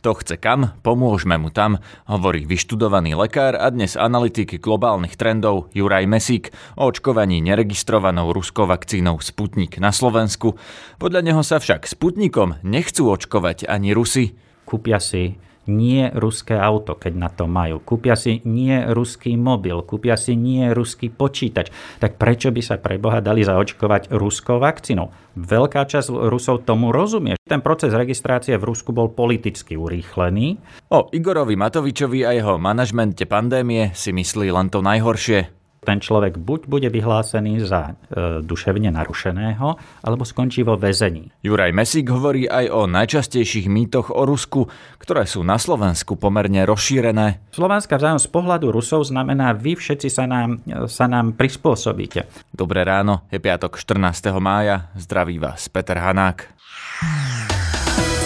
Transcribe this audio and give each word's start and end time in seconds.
Kto 0.00 0.16
chce 0.16 0.40
kam, 0.40 0.72
pomôžeme 0.80 1.36
mu 1.36 1.52
tam, 1.52 1.76
hovorí 2.08 2.48
vyštudovaný 2.48 3.20
lekár 3.20 3.52
a 3.52 3.68
dnes 3.68 4.00
analytik 4.00 4.56
globálnych 4.56 5.12
trendov 5.12 5.68
Juraj 5.76 6.08
Mesík 6.08 6.56
o 6.80 6.88
očkovaní 6.88 7.44
neregistrovanou 7.44 8.32
ruskou 8.32 8.64
vakcínou 8.64 9.20
Sputnik 9.20 9.76
na 9.76 9.92
Slovensku. 9.92 10.56
Podľa 10.96 11.20
neho 11.20 11.44
sa 11.44 11.60
však 11.60 11.84
Sputnikom 11.84 12.56
nechcú 12.64 13.12
očkovať 13.12 13.68
ani 13.68 13.92
Rusi. 13.92 14.32
Kúpia 14.64 14.96
si 15.04 15.36
nie 15.68 16.08
ruské 16.16 16.56
auto, 16.56 16.96
keď 16.96 17.12
na 17.18 17.28
to 17.28 17.44
majú. 17.44 17.82
Kúpia 17.82 18.16
si 18.16 18.40
nie 18.48 18.80
ruský 18.88 19.36
mobil, 19.36 19.84
kúpia 19.84 20.16
si 20.16 20.38
nie 20.38 20.72
ruský 20.72 21.12
počítač. 21.12 21.68
Tak 22.00 22.16
prečo 22.16 22.48
by 22.48 22.62
sa 22.64 22.80
pre 22.80 22.96
Boha 22.96 23.20
dali 23.20 23.44
zaočkovať 23.44 24.14
ruskou 24.14 24.56
vakcínou? 24.62 25.12
Veľká 25.36 25.86
časť 25.86 26.10
Rusov 26.10 26.66
tomu 26.66 26.90
rozumie. 26.90 27.38
Ten 27.46 27.62
proces 27.62 27.94
registrácie 27.94 28.58
v 28.58 28.66
Rusku 28.66 28.90
bol 28.90 29.14
politicky 29.14 29.78
urýchlený. 29.78 30.58
O 30.90 31.06
Igorovi 31.14 31.54
Matovičovi 31.54 32.26
a 32.26 32.34
jeho 32.34 32.58
manažmente 32.58 33.24
pandémie 33.30 33.94
si 33.94 34.10
myslí 34.10 34.50
len 34.50 34.68
to 34.74 34.82
najhoršie 34.82 35.59
ten 35.80 35.98
človek 35.98 36.36
buď 36.36 36.60
bude 36.68 36.88
vyhlásený 36.92 37.64
za 37.64 37.92
e, 37.92 38.44
duševne 38.44 38.92
narušeného, 38.92 39.80
alebo 40.04 40.22
skončí 40.28 40.60
vo 40.60 40.76
väzení. 40.76 41.32
Juraj 41.40 41.72
Mesík 41.72 42.12
hovorí 42.12 42.44
aj 42.44 42.68
o 42.68 42.84
najčastejších 42.84 43.66
mýtoch 43.72 44.12
o 44.12 44.28
Rusku, 44.28 44.68
ktoré 45.00 45.24
sú 45.24 45.40
na 45.40 45.56
Slovensku 45.56 46.20
pomerne 46.20 46.68
rozšírené. 46.68 47.40
Slovenská 47.56 47.96
vzájom 47.96 48.20
z 48.20 48.28
pohľadu 48.28 48.68
Rusov 48.68 49.08
znamená, 49.08 49.56
vy 49.56 49.80
všetci 49.80 50.08
sa 50.12 50.28
nám, 50.28 50.60
sa 50.84 51.08
nám 51.08 51.32
prispôsobíte. 51.34 52.28
Dobré 52.52 52.84
ráno, 52.84 53.24
je 53.32 53.40
piatok 53.40 53.80
14. 53.80 54.36
mája, 54.36 54.92
zdraví 55.00 55.40
vás 55.40 55.72
Peter 55.72 55.96
Hanák. 55.96 56.52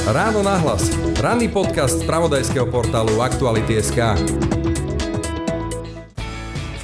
Ráno 0.05 0.45
nahlas. 0.45 0.93
Ranný 1.17 1.49
podcast 1.49 2.03
z 2.03 2.05
pravodajského 2.05 2.69
portálu 2.69 3.25
Aktuality.sk. 3.25 4.21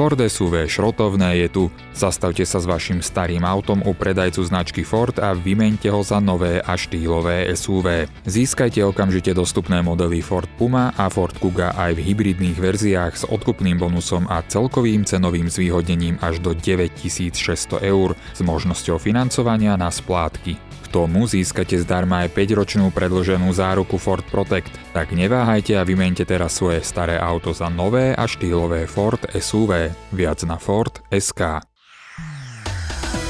Ford 0.01 0.17
SUV 0.17 0.65
šrotovné 0.65 1.45
je 1.45 1.49
tu. 1.53 1.65
Zastavte 1.93 2.41
sa 2.49 2.57
s 2.57 2.65
vašim 2.65 3.05
starým 3.05 3.45
autom 3.45 3.85
u 3.85 3.93
predajcu 3.93 4.41
značky 4.49 4.81
Ford 4.81 5.13
a 5.21 5.37
vymente 5.37 5.93
ho 5.93 6.01
za 6.01 6.17
nové 6.25 6.57
a 6.57 6.73
štýlové 6.73 7.53
SUV. 7.53 8.09
Získajte 8.25 8.81
okamžite 8.81 9.37
dostupné 9.37 9.85
modely 9.85 10.25
Ford 10.25 10.49
Puma 10.57 10.97
a 10.97 11.13
Ford 11.13 11.37
Kuga 11.37 11.77
aj 11.77 12.01
v 12.01 12.17
hybridných 12.17 12.57
verziách 12.57 13.13
s 13.13 13.29
odkupným 13.29 13.77
bonusom 13.77 14.25
a 14.33 14.41
celkovým 14.41 15.05
cenovým 15.05 15.53
zvýhodnením 15.53 16.17
až 16.25 16.41
do 16.41 16.57
9600 16.57 17.85
eur 17.85 18.17
s 18.33 18.41
možnosťou 18.41 18.97
financovania 18.97 19.77
na 19.77 19.93
splátky 19.93 20.80
tomu 20.91 21.31
získate 21.31 21.79
zdarma 21.79 22.27
aj 22.27 22.35
5-ročnú 22.35 22.91
predlženú 22.91 23.47
záruku 23.55 23.97
Ford 23.97 24.27
Protect. 24.27 24.75
Tak 24.91 25.15
neváhajte 25.15 25.79
a 25.79 25.87
vymente 25.87 26.27
teraz 26.27 26.59
svoje 26.59 26.83
staré 26.83 27.17
auto 27.17 27.55
za 27.55 27.71
nové 27.71 28.13
a 28.13 28.27
štýlové 28.27 28.91
Ford 28.91 29.23
SUV. 29.31 29.95
Viac 30.11 30.43
na 30.45 30.59
Ford 30.59 30.99
SK. 31.15 31.63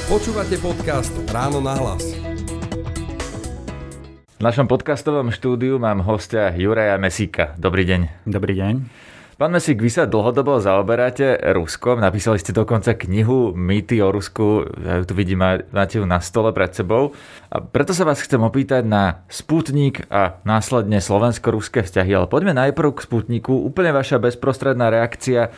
Počúvate 0.08 0.56
podcast 0.58 1.12
Ráno 1.30 1.61
na 1.61 1.77
hlas. 1.77 2.02
V 4.41 4.42
našom 4.42 4.64
podcastovom 4.64 5.28
štúdiu 5.28 5.77
mám 5.77 6.00
hostia 6.00 6.48
Juraja 6.56 6.97
Mesíka. 6.97 7.52
Dobrý 7.61 7.84
deň. 7.84 8.24
Dobrý 8.24 8.56
deň. 8.56 8.74
Pán 9.41 9.56
Mesík, 9.56 9.80
vy 9.80 9.88
sa 9.88 10.05
dlhodobo 10.05 10.60
zaoberáte 10.60 11.41
Ruskom, 11.56 11.96
napísali 11.96 12.36
ste 12.36 12.52
dokonca 12.52 12.92
knihu 12.92 13.56
Mýty 13.56 13.96
o 14.05 14.12
Rusku, 14.12 14.69
ja 14.84 15.00
tu 15.00 15.16
vidím, 15.16 15.41
máte 15.72 15.96
ju 15.96 16.05
na 16.05 16.20
stole 16.20 16.52
pred 16.52 16.69
sebou. 16.77 17.16
A 17.48 17.64
preto 17.64 17.96
sa 17.96 18.05
vás 18.05 18.20
chcem 18.20 18.36
opýtať 18.36 18.84
na 18.84 19.24
Sputnik 19.33 20.05
a 20.12 20.36
následne 20.44 21.00
slovensko-ruské 21.00 21.80
vzťahy, 21.80 22.12
ale 22.12 22.28
poďme 22.28 22.52
najprv 22.52 22.92
k 22.92 23.00
Sputniku. 23.00 23.64
Úplne 23.64 23.96
vaša 23.96 24.20
bezprostredná 24.20 24.92
reakcia 24.92 25.48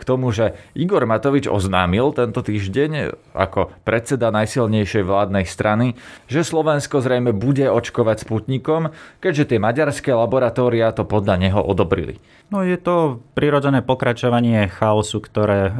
k 0.00 0.08
tomu, 0.08 0.32
že 0.32 0.56
Igor 0.72 1.04
Matovič 1.04 1.44
oznámil 1.44 2.16
tento 2.16 2.40
týždeň 2.40 3.12
ako 3.36 3.68
predseda 3.84 4.32
najsilnejšej 4.32 5.04
vládnej 5.04 5.44
strany, 5.44 6.00
že 6.26 6.40
Slovensko 6.40 7.04
zrejme 7.04 7.36
bude 7.36 7.68
očkovať 7.68 8.24
Sputnikom, 8.24 8.96
keďže 9.20 9.54
tie 9.54 9.58
maďarské 9.60 10.10
laboratória 10.16 10.88
to 10.96 11.04
podľa 11.04 11.36
neho 11.36 11.60
odobrili. 11.60 12.16
No 12.50 12.66
je 12.66 12.74
to 12.74 13.22
prirodzené 13.38 13.78
pokračovanie 13.78 14.66
chaosu, 14.66 15.22
ktoré 15.22 15.70
e, 15.70 15.72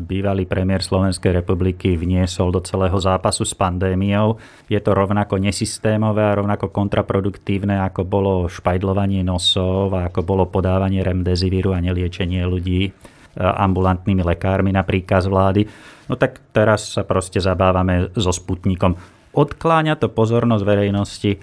bývalý 0.00 0.48
premiér 0.48 0.80
Slovenskej 0.80 1.28
republiky 1.28 1.92
vniesol 1.92 2.56
do 2.56 2.64
celého 2.64 2.96
zápasu 2.96 3.44
s 3.44 3.52
pandémiou. 3.52 4.40
Je 4.72 4.80
to 4.80 4.96
rovnako 4.96 5.36
nesystémové 5.36 6.24
a 6.24 6.40
rovnako 6.40 6.72
kontraproduktívne, 6.72 7.84
ako 7.84 8.08
bolo 8.08 8.32
špajdlovanie 8.48 9.20
nosov 9.20 9.92
a 9.92 10.08
ako 10.08 10.24
bolo 10.24 10.48
podávanie 10.48 11.04
remdezivíru 11.04 11.76
a 11.76 11.84
neliečenie 11.84 12.48
ľudí 12.48 12.96
ambulantnými 13.38 14.22
lekármi 14.24 14.74
na 14.74 14.82
príkaz 14.82 15.30
vlády. 15.30 15.66
No 16.10 16.18
tak 16.18 16.42
teraz 16.50 16.98
sa 16.98 17.06
proste 17.06 17.38
zabávame 17.38 18.10
so 18.18 18.34
Sputnikom. 18.34 18.98
Odkláňa 19.30 19.94
to 19.94 20.10
pozornosť 20.10 20.64
verejnosti 20.66 21.38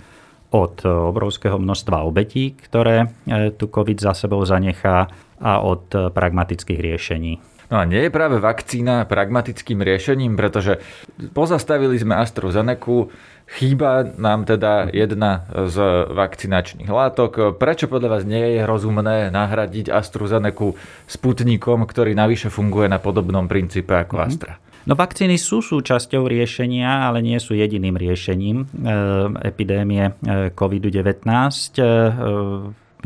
od 0.52 0.84
obrovského 0.84 1.60
množstva 1.60 2.08
obetí, 2.08 2.56
ktoré 2.56 3.08
e, 3.28 3.52
tu 3.52 3.68
COVID 3.68 4.00
za 4.00 4.16
sebou 4.16 4.44
zanechá 4.48 5.08
a 5.38 5.60
od 5.60 5.92
pragmatických 5.92 6.80
riešení. 6.80 7.58
No 7.68 7.84
a 7.84 7.84
nie 7.84 8.08
je 8.08 8.12
práve 8.12 8.40
vakcína 8.40 9.04
pragmatickým 9.12 9.84
riešením, 9.84 10.40
pretože 10.40 10.80
pozastavili 11.36 12.00
sme 12.00 12.16
AstraZeneca, 12.16 13.12
Chýba 13.48 14.04
nám 14.20 14.44
teda 14.44 14.92
jedna 14.92 15.48
z 15.72 15.80
vakcinačných 16.12 16.92
látok. 16.92 17.56
Prečo 17.56 17.88
podľa 17.88 18.20
vás 18.20 18.24
nie 18.28 18.60
je 18.60 18.62
rozumné 18.68 19.32
nahradiť 19.32 19.88
AstraZeneca 19.88 20.76
Sputnikom, 21.08 21.88
ktorý 21.88 22.12
navyše 22.12 22.52
funguje 22.52 22.92
na 22.92 23.00
podobnom 23.00 23.48
princípe 23.48 23.96
ako 23.96 24.20
mm-hmm. 24.20 24.28
Astra? 24.28 24.54
No 24.88 24.96
vakcíny 24.96 25.36
sú 25.36 25.60
súčasťou 25.60 26.32
riešenia, 26.32 27.12
ale 27.12 27.20
nie 27.20 27.36
sú 27.44 27.52
jediným 27.52 28.00
riešením 28.00 28.64
e, 28.64 28.66
epidémie 29.44 30.16
e, 30.16 30.52
COVID-19. 30.56 31.28
E, 31.28 31.84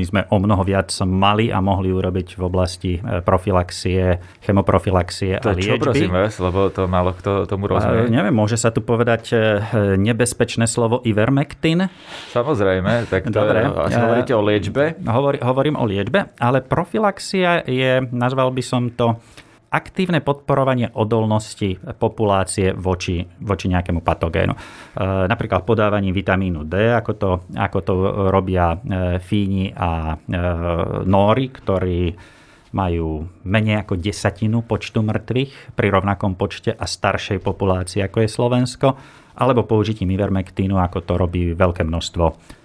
my 0.02 0.06
sme 0.10 0.22
o 0.34 0.38
mnoho 0.42 0.66
viac 0.66 0.90
mali 1.06 1.54
a 1.54 1.62
mohli 1.62 1.94
urobiť 1.94 2.34
v 2.34 2.42
oblasti 2.42 2.92
e, 2.98 3.22
profilaxie, 3.22 4.18
chemoprofilaxie 4.42 5.38
to 5.38 5.54
a 5.54 5.54
liečby. 5.54 5.78
čo 5.78 5.86
prosím 5.86 6.10
vás, 6.10 6.34
lebo 6.42 6.74
to 6.74 6.90
málo 6.90 7.14
kto 7.14 7.46
tomu 7.46 7.70
rozumie. 7.70 8.10
neviem, 8.10 8.34
môže 8.34 8.58
sa 8.58 8.74
tu 8.74 8.82
povedať 8.82 9.24
e, 9.30 9.36
nebezpečné 10.02 10.66
slovo 10.66 11.06
ivermectin? 11.06 11.86
Samozrejme, 12.34 13.06
tak 13.14 13.30
to 13.30 13.38
Dobre. 13.38 13.62
asi 13.62 14.02
hovoríte 14.02 14.34
o 14.34 14.42
liečbe. 14.42 14.98
Hovor, 15.06 15.38
hovorím 15.38 15.78
o 15.78 15.86
liečbe, 15.86 16.34
ale 16.42 16.66
profilaxia 16.66 17.62
je, 17.70 18.02
nazval 18.10 18.50
by 18.50 18.64
som 18.66 18.90
to, 18.90 19.22
aktívne 19.72 20.20
podporovanie 20.20 20.92
odolnosti 21.00 21.80
populácie 21.96 22.76
voči, 22.76 23.24
voči 23.40 23.72
nejakému 23.72 24.04
patogénu. 24.04 24.52
E, 24.52 24.60
napríklad 25.32 25.64
podávaním 25.64 26.12
vitamínu 26.12 26.68
D, 26.68 26.92
ako 26.92 27.12
to, 27.16 27.30
ako 27.56 27.80
to 27.80 27.94
robia 28.28 28.76
e, 28.76 28.78
Fíni 29.24 29.72
a 29.72 30.12
e, 30.12 30.16
Nóri, 31.08 31.48
ktorí 31.48 32.12
majú 32.76 33.24
menej 33.48 33.84
ako 33.84 34.00
desatinu 34.00 34.64
počtu 34.64 35.04
mŕtvych 35.04 35.76
pri 35.76 35.88
rovnakom 35.92 36.36
počte 36.36 36.76
a 36.76 36.84
staršej 36.84 37.40
populácii, 37.40 38.04
ako 38.04 38.24
je 38.24 38.30
Slovensko, 38.32 38.88
alebo 39.40 39.68
použitím 39.68 40.12
ivermektínu, 40.16 40.80
ako 40.80 41.00
to 41.04 41.14
robí 41.16 41.56
veľké 41.56 41.88
množstvo 41.88 42.60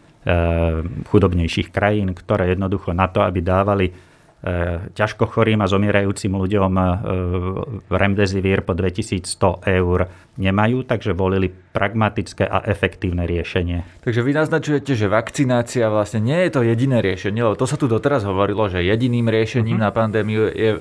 chudobnejších 1.06 1.70
krajín, 1.70 2.10
ktoré 2.10 2.50
jednoducho 2.50 2.90
na 2.90 3.06
to, 3.06 3.22
aby 3.22 3.38
dávali 3.46 3.94
ťažko 4.94 5.26
chorým 5.26 5.58
a 5.58 5.66
zomierajúcim 5.66 6.30
ľuďom 6.30 6.72
e, 6.78 6.84
remdesivir 7.90 8.62
po 8.62 8.78
2100 8.78 9.66
eur 9.66 10.06
nemajú, 10.36 10.84
takže 10.84 11.16
volili 11.16 11.48
pragmatické 11.50 12.44
a 12.44 12.62
efektívne 12.68 13.24
riešenie. 13.24 14.04
Takže 14.04 14.20
vy 14.20 14.32
naznačujete, 14.36 14.92
že 14.92 15.08
vakcinácia 15.08 15.88
vlastne 15.88 16.20
nie 16.22 16.36
je 16.46 16.50
to 16.52 16.60
jediné 16.62 17.00
riešenie, 17.00 17.40
lebo 17.42 17.56
to 17.56 17.66
sa 17.66 17.80
tu 17.80 17.88
doteraz 17.88 18.22
hovorilo, 18.22 18.68
že 18.68 18.84
jediným 18.84 19.26
riešením 19.26 19.80
uh-huh. 19.80 19.90
na 19.90 19.96
pandémiu 19.96 20.52
je 20.52 20.70
e, 20.76 20.80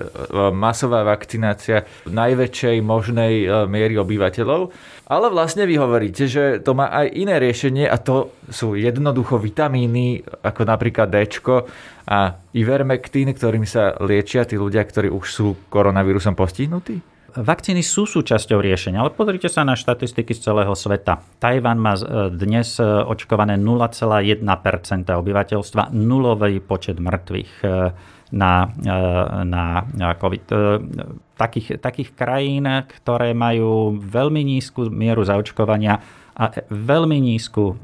masová 0.54 1.08
vakcinácia 1.08 1.88
najväčšej 2.06 2.78
možnej 2.86 3.34
miery 3.66 3.96
obyvateľov. 3.98 4.70
Ale 5.06 5.30
vlastne 5.30 5.70
vy 5.70 5.78
hovoríte, 5.78 6.26
že 6.26 6.58
to 6.66 6.74
má 6.74 6.90
aj 6.90 7.14
iné 7.14 7.38
riešenie 7.38 7.86
a 7.86 8.02
to 8.02 8.34
sú 8.50 8.74
jednoducho 8.74 9.38
vitamíny, 9.38 10.26
ako 10.42 10.66
napríklad 10.66 11.14
D 11.14 11.30
a 12.10 12.18
Ivermectin, 12.58 13.30
ktorými 13.30 13.70
sa 13.70 13.94
liečia 14.02 14.50
tí 14.50 14.58
ľudia, 14.58 14.82
ktorí 14.82 15.14
už 15.14 15.26
sú 15.30 15.48
koronavírusom 15.70 16.34
postihnutí? 16.34 17.15
Vakcíny 17.36 17.84
sú 17.84 18.08
súčasťou 18.08 18.64
riešenia, 18.64 19.04
ale 19.04 19.12
pozrite 19.12 19.52
sa 19.52 19.68
na 19.68 19.76
štatistiky 19.76 20.32
z 20.32 20.40
celého 20.40 20.72
sveta. 20.72 21.20
Tajvan 21.36 21.76
má 21.76 22.00
e, 22.00 22.32
dnes 22.32 22.80
e, 22.80 22.88
očkované 22.88 23.60
0,1% 23.60 24.40
obyvateľstva, 25.12 25.92
nulový 25.92 26.64
počet 26.64 26.96
mŕtvych 26.96 27.52
e, 27.60 27.68
na, 28.36 28.72
na 29.46 30.10
COVID. 30.18 30.46
Takých, 31.36 31.78
takých 31.78 32.10
krajín, 32.16 32.66
ktoré 32.66 33.36
majú 33.36 34.00
veľmi 34.00 34.42
nízku 34.42 34.88
mieru 34.90 35.22
zaočkovania, 35.22 36.02
a 36.36 36.52
veľmi 36.68 37.16
nízku 37.32 37.80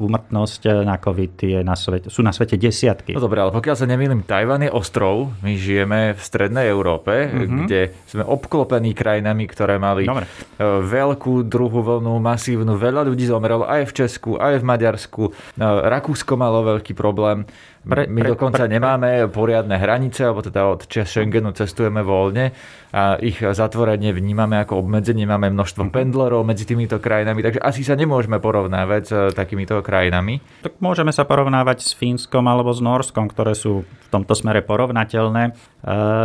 úmrtnosť 0.00 0.80
na 0.80 0.96
COVID 0.96 1.32
je 1.36 1.60
na 1.60 1.76
svete, 1.76 2.08
sú 2.08 2.24
na 2.24 2.32
svete 2.32 2.56
desiatky. 2.56 3.12
No 3.12 3.20
dobré, 3.20 3.44
ale 3.44 3.52
pokiaľ 3.52 3.76
sa 3.76 3.84
nemýlim, 3.84 4.24
Tajvan 4.24 4.64
je 4.64 4.72
ostrov, 4.72 5.36
my 5.44 5.52
žijeme 5.60 6.16
v 6.16 6.20
strednej 6.20 6.72
Európe, 6.72 7.12
mm-hmm. 7.28 7.68
kde 7.68 7.80
sme 8.08 8.24
obklopení 8.24 8.96
krajinami, 8.96 9.44
ktoré 9.44 9.76
mali 9.76 10.08
Dobre. 10.08 10.24
veľkú 10.64 11.44
druhú 11.44 11.84
vlnu, 11.84 12.16
masívnu, 12.16 12.80
veľa 12.80 13.04
ľudí 13.04 13.28
zomrelo 13.28 13.68
aj 13.68 13.92
v 13.92 13.92
Česku, 13.92 14.40
aj 14.40 14.58
v 14.60 14.64
Maďarsku. 14.64 15.22
Rakúsko 15.60 16.32
malo 16.40 16.64
veľký 16.64 16.96
problém. 16.96 17.44
Pre, 17.86 18.02
My 18.10 18.26
pre, 18.26 18.34
dokonca 18.34 18.66
pre, 18.66 18.72
nemáme 18.74 19.30
poriadne 19.30 19.78
hranice, 19.78 20.26
alebo 20.26 20.42
teda 20.42 20.74
od 20.74 20.82
Schengenu 20.90 21.54
cestujeme 21.54 22.02
voľne 22.02 22.50
a 22.90 23.14
ich 23.22 23.38
zatvorenie 23.38 24.10
vnímame 24.10 24.58
ako 24.58 24.82
obmedzenie. 24.82 25.22
Máme 25.22 25.54
množstvo 25.54 25.86
mhm. 25.86 25.92
pendlerov 25.94 26.42
medzi 26.42 26.66
týmito 26.66 26.98
krajinami, 26.98 27.46
takže 27.46 27.62
asi 27.62 27.86
sa 27.86 27.94
nemôžeme 27.94 28.42
porovnávať 28.42 29.02
s 29.06 29.12
takýmito 29.38 29.78
krajinami. 29.86 30.42
Tak 30.66 30.82
môžeme 30.82 31.14
sa 31.14 31.22
porovnávať 31.22 31.86
s 31.86 31.90
Fínskom 31.94 32.42
alebo 32.50 32.74
s 32.74 32.82
Norskom, 32.82 33.30
ktoré 33.30 33.54
sú 33.54 33.86
v 33.86 34.08
tomto 34.10 34.34
smere 34.34 34.66
porovnateľné. 34.66 35.54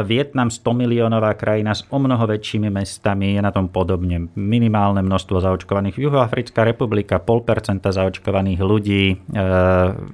Vietnam 0.09 0.49
100 0.49 0.73
miliónová 0.73 1.37
krajina 1.37 1.77
s 1.77 1.85
o 1.93 2.01
mnoho 2.01 2.25
väčšími 2.25 2.73
mestami 2.73 3.37
je 3.37 3.41
na 3.45 3.53
tom 3.53 3.69
podobne. 3.69 4.33
Minimálne 4.33 5.05
množstvo 5.05 5.37
zaočkovaných. 5.37 6.01
Juhoafrická 6.01 6.65
republika 6.65 7.21
0,5% 7.21 7.85
zaočkovaných 7.85 8.57
ľudí, 8.57 9.03
e, 9.13 9.15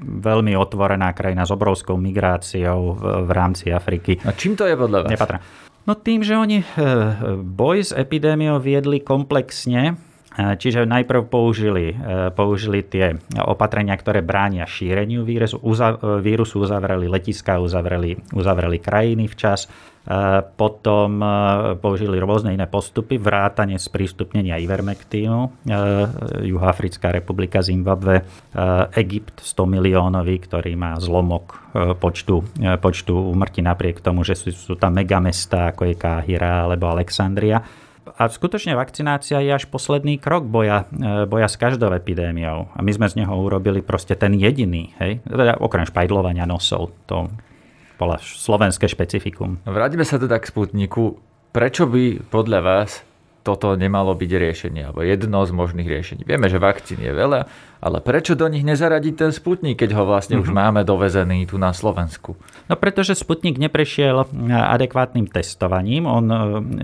veľmi 0.03 0.51
otvorená 0.51 1.15
krajina 1.15 1.47
s 1.47 1.55
obrovskou 1.55 1.95
migráciou 1.95 2.99
v, 2.99 3.29
rámci 3.31 3.71
Afriky. 3.71 4.19
A 4.27 4.35
čím 4.35 4.59
to 4.59 4.67
je 4.67 4.75
podľa 4.75 5.07
vás? 5.07 5.11
Nepatrá. 5.15 5.39
No 5.87 5.95
tým, 5.95 6.27
že 6.27 6.35
oni 6.35 6.59
e, 6.59 6.65
boj 7.39 7.87
s 7.87 7.91
epidémiou 7.95 8.59
viedli 8.59 8.99
komplexne, 8.99 9.95
Čiže 10.37 10.85
najprv 10.85 11.33
použili, 11.33 11.97
použili 12.37 12.85
tie 12.85 13.17
opatrenia, 13.41 13.97
ktoré 13.97 14.21
bránia 14.21 14.69
šíreniu 14.69 15.25
vírusu, 15.25 15.57
vírusu 16.21 16.61
uzavreli 16.61 17.09
letiska, 17.09 17.57
uzavreli, 17.57 18.21
uzavreli 18.37 18.77
krajiny 18.77 19.25
včas, 19.25 19.65
potom 20.55 21.19
použili 21.81 22.15
rôzne 22.21 22.53
iné 22.53 22.69
postupy, 22.69 23.17
vrátanie 23.19 23.75
sprístupnenia 23.75 24.61
Ivermectinu, 24.61 25.51
Juhoafrická 26.45 27.11
republika, 27.11 27.65
Zimbabwe, 27.65 28.23
Egypt 28.93 29.41
100 29.41 29.67
miliónový, 29.67 30.37
ktorý 30.37 30.77
má 30.79 30.95
zlomok 31.01 31.59
počtu, 31.99 32.45
počtu 32.79 33.13
úmrtí 33.17 33.65
napriek 33.65 33.99
tomu, 33.99 34.21
že 34.21 34.37
sú, 34.37 34.53
sú 34.53 34.73
tam 34.77 34.95
megamesta 34.95 35.73
ako 35.75 35.91
je 35.91 35.95
Káhira 35.97 36.69
alebo 36.69 36.87
Alexandria. 36.87 37.59
A 38.15 38.31
skutočne 38.31 38.77
vakcinácia 38.77 39.43
je 39.43 39.51
až 39.51 39.67
posledný 39.67 40.21
krok 40.21 40.47
boja, 40.47 40.87
boja 41.27 41.47
s 41.51 41.59
každou 41.59 41.91
epidémiou. 41.91 42.71
A 42.71 42.79
my 42.79 42.91
sme 42.95 43.07
z 43.11 43.23
neho 43.23 43.33
urobili 43.35 43.83
proste 43.83 44.15
ten 44.15 44.35
jediný, 44.35 44.95
hej? 45.01 45.19
Teda 45.27 45.59
okrem 45.59 45.83
špajdlovania 45.87 46.47
nosov. 46.47 46.95
To 47.11 47.31
bola 47.97 48.19
slovenské 48.21 48.85
špecifikum. 48.85 49.63
Vráťme 49.65 50.05
sa 50.05 50.21
teda 50.21 50.37
k 50.37 50.51
Sputniku. 50.51 51.17
Prečo 51.55 51.87
by 51.89 52.29
podľa 52.29 52.59
vás 52.61 53.06
toto 53.47 53.79
nemalo 53.79 54.11
byť 54.11 54.31
riešenie, 54.35 54.91
alebo 54.91 55.07
jedno 55.07 55.39
z 55.47 55.51
možných 55.55 55.87
riešení. 55.87 56.27
Vieme, 56.27 56.51
že 56.51 56.59
vakcín 56.59 56.99
je 56.99 57.15
veľa, 57.15 57.47
ale 57.79 58.03
prečo 58.03 58.35
do 58.35 58.43
nich 58.51 58.67
nezaradiť 58.67 59.13
ten 59.15 59.31
Sputnik, 59.31 59.79
keď 59.79 59.95
ho 59.95 60.03
vlastne 60.03 60.35
už 60.35 60.51
mhm. 60.51 60.57
máme 60.59 60.81
dovezený 60.83 61.47
tu 61.47 61.55
na 61.55 61.71
Slovensku? 61.71 62.35
No 62.67 62.75
pretože 62.75 63.15
Sputnik 63.15 63.55
neprešiel 63.55 64.27
adekvátnym 64.51 65.31
testovaním. 65.31 66.03
On 66.03 66.25
e, 66.27 66.37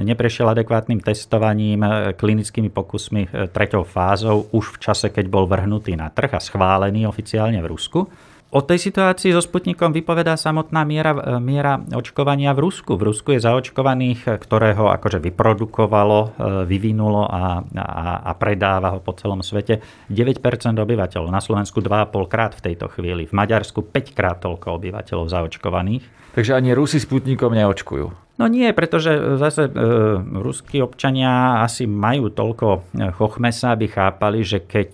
neprešiel 0.07 0.48
adekvátnym 0.48 1.04
testovaním 1.04 1.83
e, 1.83 2.15
klinickými 2.15 2.71
pokusmi 2.71 3.51
treťou 3.51 3.83
fázou 3.83 4.48
už 4.56 4.80
v 4.80 4.81
čase, 4.88 5.12
keď 5.12 5.27
bol 5.27 5.44
vrhnutý 5.44 6.00
na 6.00 6.07
trh 6.07 6.31
a 6.31 6.39
schválený 6.39 7.04
oficiálne 7.04 7.60
v 7.60 7.68
Rusku. 7.68 8.07
O 8.53 8.61
tej 8.61 8.77
situácii 8.77 9.33
so 9.33 9.41
Sputnikom 9.41 9.89
vypovedá 9.89 10.38
samotná 10.38 10.85
miera, 10.85 11.17
e, 11.17 11.41
miera 11.41 11.81
očkovania 11.89 12.53
v 12.53 12.69
Rusku. 12.69 12.94
V 13.01 13.09
Rusku 13.09 13.33
je 13.33 13.41
zaočkovaných, 13.41 14.29
e, 14.29 14.38
ktorého 14.38 14.94
akože 14.94 15.17
vyprodukovalo, 15.17 16.19
e, 16.21 16.29
vyvinulo 16.69 17.25
a, 17.25 17.65
a, 17.65 18.21
a 18.21 18.31
predáva 18.38 18.94
ho 18.94 19.01
po 19.01 19.17
celom 19.17 19.41
svete 19.41 19.81
9% 20.05 20.77
obyvateľov. 20.77 21.33
Na 21.33 21.41
Slovensku 21.41 21.81
2,5 21.81 22.29
krát 22.29 22.53
v 22.53 22.61
tejto 22.69 22.94
chvíli. 22.94 23.25
V 23.25 23.33
Maďarsku 23.33 23.89
5 23.89 24.13
krát 24.13 24.38
toľko 24.45 24.77
obyvateľov 24.77 25.33
zaočkovaných. 25.33 26.38
Takže 26.38 26.53
ani 26.53 26.77
Rusi 26.77 27.01
Sputnikom 27.01 27.57
neočkujú. 27.57 28.38
No 28.38 28.45
nie, 28.45 28.69
pretože 28.77 29.17
zase 29.41 29.65
e, 29.65 29.73
ruskí 30.21 30.77
občania 30.77 31.65
asi 31.65 31.89
majú 31.89 32.29
toľko 32.29 32.85
chochmesa, 33.17 33.73
aby 33.73 33.89
chápali, 33.89 34.45
že 34.45 34.61
keď 34.61 34.91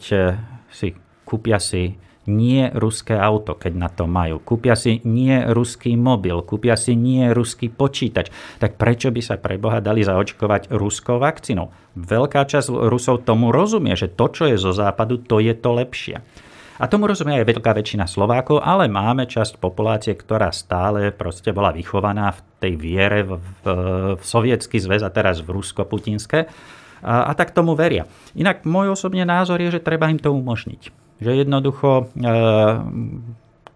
si 0.72 0.96
kúpia 1.28 1.60
si 1.60 2.00
nie 2.30 2.70
ruské 2.78 3.18
auto, 3.18 3.58
keď 3.58 3.74
na 3.74 3.90
to 3.90 4.06
majú. 4.06 4.38
Kúpia 4.38 4.78
si 4.78 5.02
nie 5.02 5.42
ruský 5.50 5.98
mobil, 5.98 6.38
kúpia 6.46 6.78
si 6.78 6.94
nie 6.94 7.34
ruský 7.34 7.74
počítač. 7.74 8.30
Tak 8.62 8.78
prečo 8.78 9.10
by 9.10 9.22
sa 9.26 9.42
pre 9.42 9.58
Boha 9.58 9.82
dali 9.82 10.06
zaočkovať 10.06 10.70
ruskou 10.70 11.18
vakcínou? 11.18 11.74
Veľká 11.98 12.46
časť 12.46 12.70
Rusov 12.70 13.26
tomu 13.26 13.50
rozumie, 13.50 13.98
že 13.98 14.08
to, 14.08 14.30
čo 14.30 14.46
je 14.46 14.62
zo 14.62 14.72
západu, 14.72 15.18
to 15.20 15.42
je 15.42 15.52
to 15.58 15.74
lepšie. 15.74 16.22
A 16.80 16.88
tomu 16.88 17.12
rozumie 17.12 17.44
aj 17.44 17.50
veľká 17.50 17.76
väčšina 17.76 18.08
Slovákov, 18.08 18.64
ale 18.64 18.88
máme 18.88 19.28
časť 19.28 19.60
populácie, 19.60 20.16
ktorá 20.16 20.48
stále 20.56 21.12
proste 21.12 21.52
bola 21.52 21.76
vychovaná 21.76 22.32
v 22.32 22.40
tej 22.64 22.74
viere 22.80 23.20
v, 23.28 23.36
v, 23.36 23.64
v 24.16 24.24
sovietský 24.24 24.80
zväz 24.80 25.04
a 25.04 25.12
teraz 25.12 25.44
v 25.44 25.60
rusko-putinské. 25.60 26.48
A, 27.04 27.28
a 27.28 27.32
tak 27.36 27.52
tomu 27.52 27.76
veria. 27.76 28.08
Inak 28.32 28.64
môj 28.64 28.96
osobný 28.96 29.28
názor 29.28 29.60
je, 29.60 29.76
že 29.76 29.84
treba 29.84 30.08
im 30.08 30.24
to 30.24 30.32
umožniť 30.32 31.09
že 31.20 31.32
jednoducho 31.36 32.12
e, 32.16 32.24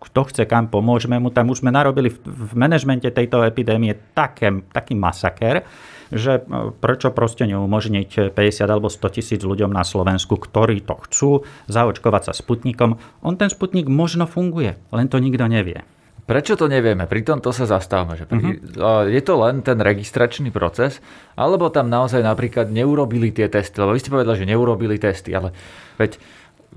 kto 0.04 0.22
chce 0.28 0.44
kam, 0.44 0.68
pomôžeme 0.68 1.16
mu. 1.16 1.31
Tam 1.31 1.48
už 1.48 1.63
sme 1.63 1.72
narobili 1.72 2.12
v 2.12 2.51
manažmente 2.60 3.07
tejto 3.07 3.40
epidémie 3.48 3.95
také, 4.12 4.51
taký 4.75 5.00
masaker, 5.00 5.63
že 6.12 6.44
e, 6.44 6.72
prečo 6.75 7.16
proste 7.16 7.48
neumožniť 7.48 8.36
50 8.36 8.68
alebo 8.68 8.92
100 8.92 9.16
tisíc 9.16 9.42
ľuďom 9.42 9.72
na 9.72 9.88
Slovensku, 9.88 10.36
ktorí 10.36 10.84
to 10.84 10.95
chcú, 11.07 11.31
zaočkovať 11.72 12.22
sa 12.30 12.34
Sputnikom. 12.36 13.00
On 13.24 13.34
ten 13.40 13.48
Sputnik 13.48 13.88
možno 13.88 14.28
funguje, 14.28 14.75
len 14.92 15.07
to 15.07 15.24
nikto 15.24 15.48
nevie. 15.48 15.88
Prečo 16.24 16.56
to 16.56 16.72
nevieme? 16.72 17.04
Pri 17.04 17.19
tomto 17.19 17.51
sa 17.51 17.68
zastávame. 17.68 18.16
Že 18.16 18.25
pri, 18.31 18.40
uh-huh. 18.40 19.12
Je 19.12 19.19
to 19.19 19.36
len 19.44 19.60
ten 19.60 19.75
registračný 19.75 20.56
proces, 20.56 21.04
alebo 21.36 21.68
tam 21.68 21.92
naozaj 21.92 22.24
napríklad 22.24 22.72
neurobili 22.72 23.36
tie 23.36 23.51
testy? 23.51 23.75
Lebo 23.84 23.92
vy 23.92 24.00
ste 24.00 24.13
povedali, 24.13 24.40
že 24.40 24.48
neurobili 24.48 24.95
testy, 24.95 25.36
ale 25.36 25.51
veď 26.00 26.16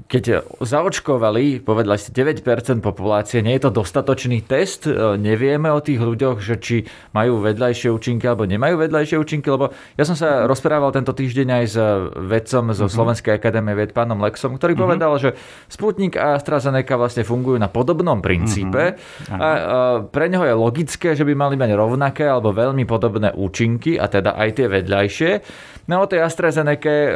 keď 0.04 0.44
zaočkovali, 0.60 1.64
povedali 1.64 1.96
ste 1.96 2.12
9% 2.12 2.84
populácie, 2.84 3.40
nie 3.40 3.56
je 3.56 3.66
to 3.66 3.80
dostatočný 3.80 4.44
test? 4.44 4.84
E, 4.84 5.16
nevieme 5.16 5.72
o 5.72 5.80
tých 5.80 5.98
ľuďoch, 5.98 6.38
že 6.44 6.60
či 6.60 6.76
majú 7.16 7.40
vedľajšie 7.40 7.88
účinky 7.88 8.28
alebo 8.28 8.44
nemajú 8.44 8.76
vedľajšie 8.76 9.16
účinky, 9.16 9.48
lebo 9.48 9.72
ja 9.96 10.04
som 10.04 10.12
sa 10.12 10.44
rozprával 10.44 10.92
tento 10.92 11.16
týždeň 11.16 11.48
aj 11.48 11.64
s 11.64 11.76
vedcom 12.28 12.76
zo 12.76 12.86
mhm. 12.86 12.92
Slovenskej 12.92 13.32
akadémie 13.40 13.72
ved, 13.72 13.96
pánom 13.96 14.20
Lexom, 14.20 14.60
ktorý 14.60 14.76
uh-huh. 14.76 14.84
povedal, 14.84 15.12
že 15.16 15.30
Sputnik 15.72 16.20
a 16.20 16.36
AstraZeneca 16.36 17.00
vlastne 17.00 17.24
fungujú 17.24 17.56
na 17.56 17.72
podobnom 17.72 18.20
princípe 18.20 19.00
a, 19.32 19.36
a 19.36 19.48
pre 20.04 20.28
neho 20.28 20.44
je 20.44 20.54
logické, 20.54 21.16
že 21.16 21.24
by 21.24 21.32
mali 21.32 21.54
mať 21.56 21.72
rovnaké 21.72 22.28
alebo 22.28 22.52
veľmi 22.52 22.84
podobné 22.84 23.32
účinky 23.32 23.96
a 23.96 24.06
teda 24.06 24.36
aj 24.36 24.48
tie 24.60 24.66
vedľajšie. 24.68 25.30
No 25.88 26.02
o 26.02 26.10
tej 26.10 26.22
AstraZeneca 26.26 26.90
e, 26.90 27.10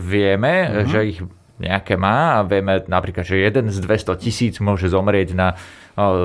vieme, 0.00 0.84
že 0.88 1.00
ich 1.04 1.20
nejaké 1.58 1.94
má 1.94 2.40
a 2.40 2.46
vieme 2.46 2.82
napríklad, 2.90 3.22
že 3.22 3.38
jeden 3.38 3.70
z 3.70 3.78
200 3.78 4.18
tisíc 4.18 4.58
môže 4.58 4.90
zomrieť 4.90 5.38
na 5.38 5.54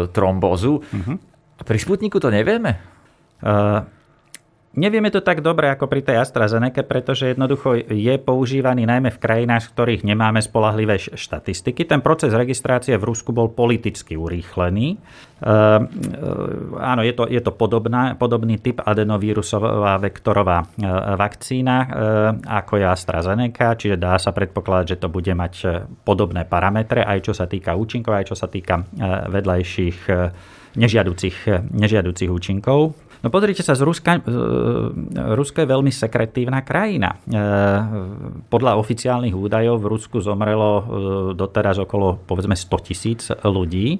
trombózu. 0.09 0.81
Uh-huh. 0.81 1.15
Pri 1.61 1.77
Sputniku 1.77 2.17
to 2.17 2.33
nevieme? 2.33 2.81
Uh, 3.39 3.85
Nevieme 4.79 5.11
to 5.11 5.19
tak 5.19 5.43
dobre 5.43 5.67
ako 5.67 5.91
pri 5.91 5.99
tej 6.07 6.23
AstraZeneca, 6.23 6.87
pretože 6.87 7.27
jednoducho 7.35 7.83
je 7.83 8.15
používaný 8.15 8.87
najmä 8.87 9.11
v 9.11 9.19
krajinách, 9.19 9.67
v 9.67 9.71
ktorých 9.75 10.07
nemáme 10.07 10.39
spolahlivé 10.39 10.95
štatistiky. 10.95 11.83
Ten 11.83 11.99
proces 11.99 12.31
registrácie 12.31 12.95
v 12.95 13.11
Rusku 13.11 13.35
bol 13.35 13.51
politicky 13.51 14.15
urýchlený. 14.15 14.95
Uh, 15.39 15.83
áno, 16.79 17.03
je 17.03 17.11
to, 17.11 17.27
je 17.27 17.43
to 17.43 17.51
podobná, 17.51 18.15
podobný 18.15 18.59
typ 18.59 18.79
adenovírusová 18.79 19.99
vektorová 19.99 20.63
uh, 20.63 21.15
vakcína 21.19 21.77
uh, 21.79 21.87
ako 22.43 22.79
je 22.79 22.85
AstraZeneca, 22.87 23.75
čiže 23.75 23.99
dá 23.99 24.15
sa 24.15 24.31
predpokladať, 24.31 24.95
že 24.95 24.99
to 25.03 25.07
bude 25.11 25.31
mať 25.35 25.53
podobné 26.07 26.47
parametre, 26.47 27.03
aj 27.03 27.27
čo 27.27 27.33
sa 27.35 27.51
týka 27.51 27.75
účinkov, 27.75 28.15
aj 28.15 28.31
čo 28.31 28.35
sa 28.39 28.47
týka 28.47 28.87
vedľajších 29.27 29.99
nežiaducich, 30.75 31.37
nežiaducich 31.71 32.29
účinkov. 32.31 33.08
No 33.19 33.27
pozrite 33.27 33.59
sa, 33.59 33.75
z 33.75 33.83
Ruska, 33.83 34.23
Rusko 35.35 35.57
je 35.59 35.67
veľmi 35.67 35.91
sekretívna 35.91 36.63
krajina. 36.63 37.19
E, 37.19 37.39
podľa 38.47 38.79
oficiálnych 38.79 39.35
údajov 39.35 39.83
v 39.83 39.89
Rusku 39.91 40.17
zomrelo 40.23 40.71
e, 40.71 40.83
doteraz 41.35 41.83
okolo 41.83 42.15
povedzme 42.23 42.55
100 42.55 42.87
tisíc 42.87 43.27
ľudí, 43.43 43.99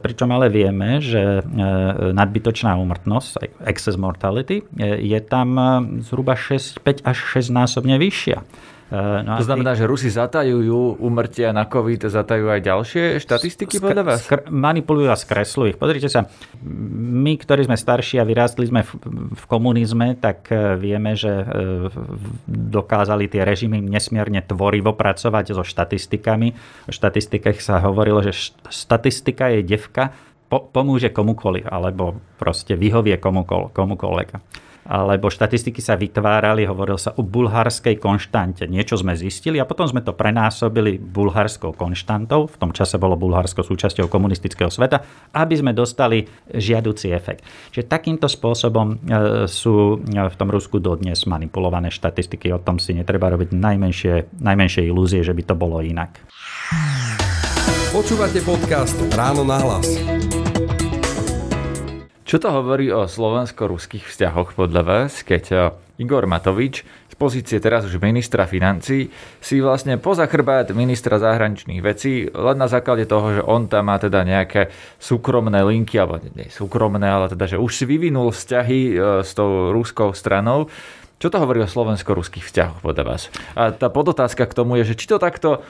pričom 0.00 0.32
ale 0.32 0.48
vieme, 0.48 1.04
že 1.04 1.44
nadbytočná 2.16 2.80
úmrtnosť, 2.80 3.60
excess 3.68 4.00
mortality, 4.00 4.64
je 4.80 5.20
tam 5.20 5.48
zhruba 6.00 6.32
6, 6.32 6.80
5 6.80 7.04
až 7.04 7.18
6 7.36 7.52
násobne 7.52 8.00
vyššia. 8.00 8.40
Uh, 8.88 9.20
no 9.20 9.36
to 9.36 9.44
znamená, 9.44 9.76
tí... 9.76 9.84
že 9.84 9.84
Rusi 9.84 10.08
zatajujú 10.08 10.96
umrtia 11.04 11.52
na 11.52 11.68
COVID, 11.68 12.08
zatajujú 12.08 12.48
aj 12.48 12.60
ďalšie 12.64 13.04
štatistiky 13.20 13.84
podľa 13.84 14.00
vás? 14.00 14.24
Skr- 14.24 14.48
manipulujú 14.48 15.12
a 15.12 15.16
skresľujú 15.16 15.76
ich. 15.76 15.78
Pozrite 15.78 16.08
sa, 16.08 16.24
my, 16.64 17.36
ktorí 17.36 17.68
sme 17.68 17.76
starší 17.76 18.16
a 18.16 18.24
vyrástli 18.24 18.64
sme 18.64 18.88
v, 18.88 18.92
v 19.36 19.44
komunizme, 19.44 20.16
tak 20.16 20.48
e, 20.48 20.80
vieme, 20.80 21.12
že 21.20 21.28
e, 21.28 21.44
dokázali 22.48 23.28
tie 23.28 23.44
režimy 23.44 23.76
nesmierne 23.76 24.40
tvorivo 24.40 24.96
pracovať 24.96 25.52
so 25.52 25.68
štatistikami. 25.68 26.56
O 26.88 26.92
štatistikách 26.92 27.60
sa 27.60 27.84
hovorilo, 27.84 28.24
že 28.24 28.32
štatistika 28.72 29.52
je 29.52 29.68
devka, 29.68 30.16
po, 30.48 30.64
pomôže 30.64 31.12
komukoľvek, 31.12 31.68
alebo 31.68 32.24
proste 32.40 32.72
vyhovie 32.72 33.20
komukoľvek 33.20 34.28
alebo 34.88 35.28
štatistiky 35.28 35.84
sa 35.84 36.00
vytvárali, 36.00 36.64
hovoril 36.64 36.96
sa 36.96 37.12
o 37.12 37.20
bulharskej 37.20 38.00
konštante. 38.00 38.64
Niečo 38.64 38.96
sme 38.96 39.12
zistili 39.12 39.60
a 39.60 39.68
potom 39.68 39.84
sme 39.84 40.00
to 40.00 40.16
prenásobili 40.16 40.96
bulharskou 40.96 41.76
konštantou, 41.76 42.48
v 42.48 42.56
tom 42.56 42.72
čase 42.72 42.96
bolo 42.96 43.20
Bulharsko 43.20 43.60
súčasťou 43.60 44.08
komunistického 44.08 44.72
sveta, 44.72 45.04
aby 45.36 45.54
sme 45.60 45.76
dostali 45.76 46.24
žiaduci 46.48 47.12
efekt. 47.12 47.44
Čiže 47.70 47.84
takýmto 47.84 48.26
spôsobom 48.32 48.96
e, 48.96 49.44
sú 49.44 50.00
e, 50.00 50.24
v 50.24 50.34
tom 50.40 50.48
Rusku 50.48 50.80
dodnes 50.80 51.28
manipulované 51.28 51.92
štatistiky, 51.92 52.48
o 52.56 52.64
tom 52.64 52.80
si 52.80 52.96
netreba 52.96 53.28
robiť 53.28 53.52
najmenšie, 53.52 54.40
najmenšie 54.40 54.88
ilúzie, 54.88 55.20
že 55.20 55.36
by 55.36 55.42
to 55.44 55.54
bolo 55.54 55.84
inak. 55.84 56.16
Počúvate 57.92 58.40
podcast 58.44 58.96
Ráno 59.12 59.44
na 59.44 59.60
hlas. 59.60 60.37
Čo 62.28 62.44
to 62.44 62.52
hovorí 62.52 62.92
o 62.92 63.08
slovensko-ruských 63.08 64.04
vzťahoch 64.04 64.52
podľa 64.52 64.84
vás, 64.84 65.24
keď 65.24 65.44
eh, 65.48 65.60
Igor 65.96 66.28
Matovič 66.28 66.84
z 66.84 67.14
pozície 67.16 67.56
teraz 67.56 67.88
už 67.88 68.04
ministra 68.04 68.44
financí 68.44 69.08
si 69.40 69.56
vlastne 69.64 69.96
poza 69.96 70.28
ministra 70.76 71.16
zahraničných 71.16 71.80
vecí, 71.80 72.28
len 72.28 72.60
na 72.60 72.68
základe 72.68 73.08
toho, 73.08 73.40
že 73.40 73.40
on 73.40 73.64
tam 73.64 73.88
má 73.88 73.96
teda 73.96 74.28
nejaké 74.28 74.68
súkromné 75.00 75.64
linky, 75.64 75.96
alebo 75.96 76.20
nie 76.20 76.52
súkromné, 76.52 77.08
ale 77.08 77.32
teda, 77.32 77.48
že 77.48 77.56
už 77.56 77.72
si 77.72 77.88
vyvinul 77.88 78.28
vzťahy 78.28 78.80
eh, 78.92 79.24
s 79.24 79.32
tou 79.32 79.72
ruskou 79.72 80.12
stranou, 80.12 80.68
čo 81.16 81.32
to 81.32 81.40
hovorí 81.40 81.64
o 81.64 81.72
slovensko-ruských 81.72 82.44
vzťahoch 82.44 82.84
podľa 82.84 83.04
vás? 83.08 83.32
A 83.56 83.72
tá 83.72 83.88
podotázka 83.88 84.44
k 84.44 84.52
tomu 84.52 84.76
je, 84.84 84.92
že 84.92 85.00
či 85.00 85.08
to 85.08 85.16
takto 85.16 85.64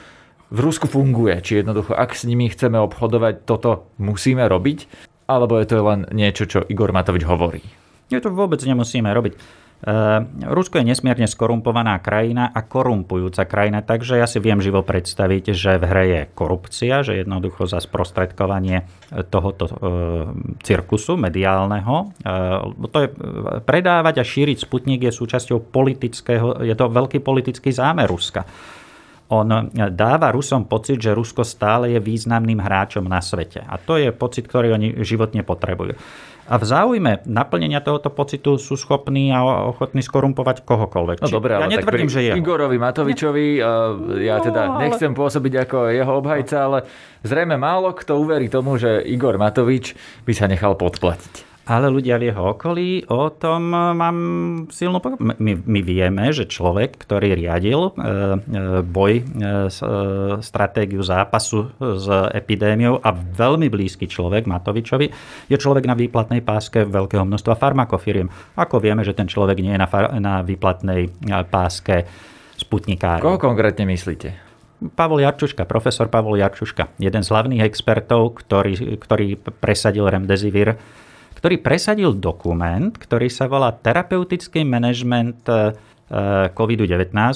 v 0.49 0.59
Rusku 0.65 0.89
funguje, 0.89 1.39
či 1.45 1.61
jednoducho, 1.61 1.93
ak 1.93 2.17
s 2.17 2.25
nimi 2.25 2.49
chceme 2.49 2.81
obchodovať, 2.81 3.45
toto 3.45 3.87
musíme 4.01 4.43
robiť, 4.49 5.08
alebo 5.29 5.61
je 5.61 5.69
to 5.69 5.85
len 5.85 6.09
niečo, 6.09 6.49
čo 6.49 6.65
Igor 6.65 6.89
Matovič 6.89 7.21
hovorí? 7.29 7.61
Nie, 8.09 8.17
to 8.17 8.33
vôbec 8.33 8.57
nemusíme 8.65 9.05
robiť. 9.13 9.37
Uh, 9.79 10.27
Rusko 10.43 10.83
je 10.83 10.91
nesmierne 10.91 11.23
skorumpovaná 11.23 12.03
krajina 12.03 12.51
a 12.51 12.67
korumpujúca 12.67 13.47
krajina, 13.47 13.79
takže 13.79 14.19
ja 14.19 14.27
si 14.27 14.43
viem 14.43 14.59
živo 14.59 14.83
predstaviť, 14.83 15.55
že 15.55 15.79
v 15.79 15.83
hre 15.87 16.05
je 16.11 16.21
korupcia, 16.35 16.99
že 16.99 17.23
jednoducho 17.23 17.63
za 17.63 17.79
sprostredkovanie 17.79 18.83
tohoto 19.31 19.65
uh, 19.71 19.71
cirkusu 20.67 21.15
mediálneho. 21.15 22.11
Uh, 22.11 22.75
to 22.91 23.07
je, 23.07 23.09
predávať 23.63 24.19
a 24.19 24.27
šíriť 24.27 24.67
Sputnik 24.67 25.07
je 25.07 25.15
súčasťou 25.15 25.71
politického, 25.71 26.59
je 26.59 26.75
to 26.75 26.91
veľký 26.91 27.23
politický 27.23 27.71
zámer 27.71 28.11
Ruska 28.11 28.43
on 29.29 29.69
dáva 29.93 30.33
Rusom 30.33 30.65
pocit, 30.65 30.97
že 30.97 31.13
Rusko 31.13 31.45
stále 31.45 31.93
je 31.93 31.99
významným 32.01 32.57
hráčom 32.57 33.05
na 33.05 33.21
svete. 33.21 33.61
A 33.61 33.77
to 33.77 34.01
je 34.01 34.09
pocit, 34.09 34.49
ktorý 34.49 34.73
oni 34.73 35.05
životne 35.05 35.45
potrebujú. 35.45 35.93
A 36.49 36.57
v 36.57 36.65
záujme 36.65 37.21
naplnenia 37.29 37.77
tohoto 37.77 38.09
pocitu 38.09 38.57
sú 38.57 38.73
schopní 38.73 39.29
a 39.29 39.69
ochotní 39.69 40.01
skorumpovať 40.01 40.65
kohokoľvek. 40.65 41.21
No 41.21 41.29
dobre, 41.29 41.53
ja 41.53 41.61
ale 41.61 41.77
netvrdím, 41.77 42.09
že 42.09 42.25
je. 42.25 42.33
Igorovi 42.41 42.81
Matovičovi, 42.81 43.61
ja 44.25 44.41
teda 44.41 44.73
no, 44.73 44.81
nechcem 44.81 45.13
pôsobiť 45.13 45.69
ako 45.69 45.93
jeho 45.93 46.13
obhajca, 46.17 46.57
ale 46.57 46.77
zrejme 47.21 47.53
málo 47.53 47.93
kto 47.93 48.17
uverí 48.17 48.49
tomu, 48.49 48.81
že 48.81 48.97
Igor 49.05 49.37
Matovič 49.37 49.93
by 50.25 50.33
sa 50.33 50.49
nechal 50.49 50.73
podplatiť 50.73 51.48
ale 51.69 51.93
ľudia 51.93 52.17
v 52.17 52.33
jeho 52.33 52.57
okolí 52.57 53.05
o 53.13 53.29
tom 53.29 53.69
mám 53.69 54.17
silnú 54.73 54.97
my, 55.21 55.53
my 55.61 55.79
vieme, 55.85 56.33
že 56.33 56.49
človek, 56.49 56.97
ktorý 56.97 57.37
riadil 57.37 57.81
e, 57.85 57.91
e, 57.93 58.01
boj, 58.81 59.21
e, 59.21 59.23
stratégiu 60.41 61.05
zápasu 61.05 61.69
s 61.77 62.09
epidémiou 62.33 62.97
a 62.97 63.13
veľmi 63.13 63.69
blízky 63.69 64.09
človek 64.09 64.49
Matovičovi, 64.49 65.07
je 65.45 65.57
človek 65.61 65.85
na 65.85 65.93
výplatnej 65.93 66.41
páske 66.41 66.89
veľkého 66.89 67.21
množstva 67.21 67.53
farmakofiriem. 67.53 68.57
Ako 68.57 68.81
vieme, 68.81 69.05
že 69.05 69.13
ten 69.13 69.29
človek 69.29 69.61
nie 69.61 69.77
je 69.77 69.79
na, 69.79 69.85
far, 69.85 70.17
na 70.17 70.41
výplatnej 70.41 71.13
páske 71.53 72.09
sputnikárov. 72.57 73.21
Koho 73.21 73.37
konkrétne 73.37 73.85
myslíte? 73.85 74.49
Pavol 74.95 75.21
Jarčuška, 75.21 75.67
profesor 75.67 76.07
Pavol 76.07 76.39
Jarčuška, 76.39 76.95
jeden 76.97 77.19
z 77.21 77.29
hlavných 77.29 77.67
expertov, 77.67 78.39
ktorý, 78.39 78.95
ktorý 78.95 79.35
presadil 79.59 80.07
Remdesivir 80.07 80.79
ktorý 81.39 81.55
presadil 81.63 82.11
dokument, 82.11 82.91
ktorý 82.91 83.31
sa 83.31 83.47
volá 83.47 83.71
Terapeutický 83.71 84.67
manažment 84.67 85.39
e, 85.47 85.71
COVID-19, 86.51 87.15
e, 87.15 87.35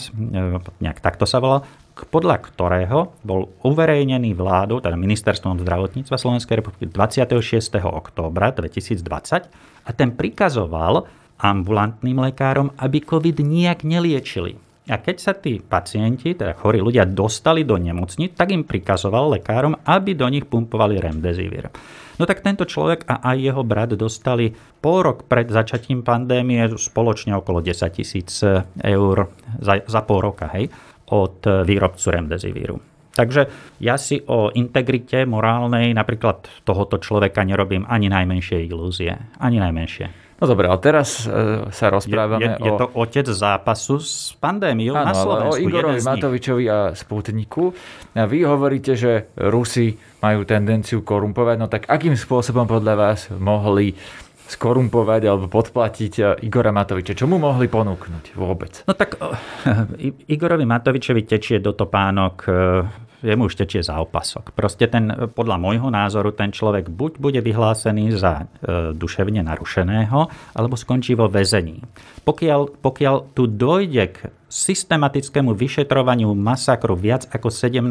nejak 0.83 0.99
takto 0.99 1.23
sa 1.23 1.39
volá, 1.39 1.63
podľa 1.93 2.43
ktorého 2.43 3.15
bol 3.23 3.53
uverejnený 3.63 4.35
vládou, 4.35 4.83
teda 4.83 4.99
ministerstvom 4.99 5.63
zdravotníctva 5.63 6.19
Slovenskej 6.19 6.59
republiky 6.59 6.91
26. 6.91 7.79
októbra 7.79 8.51
2020 8.51 9.87
a 9.87 9.89
ten 9.95 10.11
prikazoval 10.11 11.07
ambulantným 11.39 12.19
lekárom, 12.27 12.75
aby 12.75 12.99
COVID 12.99 13.39
nijak 13.39 13.87
neliečili. 13.87 14.59
A 14.83 14.99
keď 14.99 15.15
sa 15.15 15.31
tí 15.31 15.63
pacienti, 15.63 16.35
teda 16.35 16.59
chorí 16.59 16.83
ľudia, 16.83 17.07
dostali 17.07 17.63
do 17.63 17.79
nemocnic, 17.79 18.35
tak 18.35 18.51
im 18.51 18.67
prikazoval 18.67 19.39
lekárom, 19.39 19.79
aby 19.87 20.11
do 20.11 20.27
nich 20.27 20.43
pumpovali 20.43 20.99
remdesivir. 20.99 21.71
No 22.19 22.27
tak 22.27 22.43
tento 22.43 22.67
človek 22.67 23.07
a 23.07 23.23
aj 23.31 23.37
jeho 23.39 23.63
brat 23.63 23.95
dostali 23.95 24.51
pol 24.53 25.07
rok 25.07 25.25
pred 25.25 25.47
začatím 25.47 26.03
pandémie 26.03 26.67
spoločne 26.75 27.33
okolo 27.39 27.63
10 27.63 27.79
tisíc 27.95 28.43
eur 28.77 29.17
za, 29.63 29.73
za 29.87 30.01
pol 30.03 30.19
roka 30.19 30.51
hej, 30.51 30.67
od 31.15 31.47
výrobcu 31.63 32.07
Remdesiviru. 32.11 32.77
Takže 33.13 33.41
ja 33.77 33.95
si 34.01 34.17
o 34.25 34.49
integrite 34.51 35.21
morálnej 35.29 35.93
napríklad 35.93 36.49
tohoto 36.65 36.97
človeka 36.97 37.45
nerobím 37.45 37.85
ani 37.85 38.09
najmenšie 38.09 38.65
ilúzie. 38.65 39.13
Ani 39.37 39.61
najmenšie. 39.61 40.09
No 40.43 40.51
dobre, 40.51 40.67
ale 40.67 40.75
teraz 40.83 41.23
e, 41.23 41.71
sa 41.71 41.87
rozprávame 41.87 42.59
je, 42.59 42.67
je, 42.67 42.67
je 42.67 42.71
o... 42.75 42.79
to 42.83 42.87
otec 42.99 43.23
zápasu 43.31 44.03
s 44.03 44.35
pandémiou 44.35 44.91
ano, 44.91 45.07
na 45.07 45.15
Slovensku. 45.15 45.55
o 45.55 45.63
Igorovi 45.63 46.03
Matovičovi 46.03 46.65
a 46.67 46.91
Sputniku. 46.91 47.71
A 48.11 48.27
vy 48.27 48.43
hovoríte, 48.43 48.99
že 48.99 49.31
Rusi 49.39 49.95
majú 50.19 50.43
tendenciu 50.43 50.99
korumpovať. 50.99 51.55
No 51.55 51.71
tak 51.71 51.87
akým 51.87 52.19
spôsobom 52.19 52.67
podľa 52.67 52.93
vás 52.99 53.31
mohli 53.31 53.95
skorumpovať 54.43 55.21
alebo 55.31 55.47
podplatiť 55.47 56.13
e, 56.19 56.23
Igora 56.43 56.75
Matoviča? 56.75 57.15
Čo 57.15 57.31
mu 57.31 57.39
mohli 57.39 57.71
ponúknuť 57.71 58.35
vôbec? 58.35 58.83
No 58.83 58.99
tak 58.99 59.15
Igorovi 60.35 60.67
Matovičovi 60.67 61.23
tečie 61.23 61.63
do 61.63 61.71
topánok 61.71 62.35
e, 62.43 62.51
jemu 63.23 63.47
už 63.47 63.55
tečie 63.55 63.79
za 63.79 63.97
opasok. 64.03 64.51
Proste 64.51 64.91
ten, 64.91 65.31
podľa 65.31 65.57
môjho 65.57 65.87
názoru 65.87 66.35
ten 66.35 66.51
človek 66.51 66.91
buď 66.91 67.11
bude 67.17 67.39
vyhlásený 67.39 68.13
za 68.19 68.43
e, 68.43 68.91
duševne 68.91 69.41
narušeného, 69.47 70.27
alebo 70.53 70.75
skončí 70.75 71.15
vo 71.15 71.31
väzení. 71.31 71.79
Pokiaľ, 72.27 72.83
pokiaľ 72.83 73.15
tu 73.31 73.47
dojde 73.47 74.05
k 74.11 74.17
systematickému 74.53 75.57
vyšetrovaniu 75.57 76.29
masakru 76.37 76.93
viac 76.93 77.25
ako 77.25 77.49
17 77.49 77.81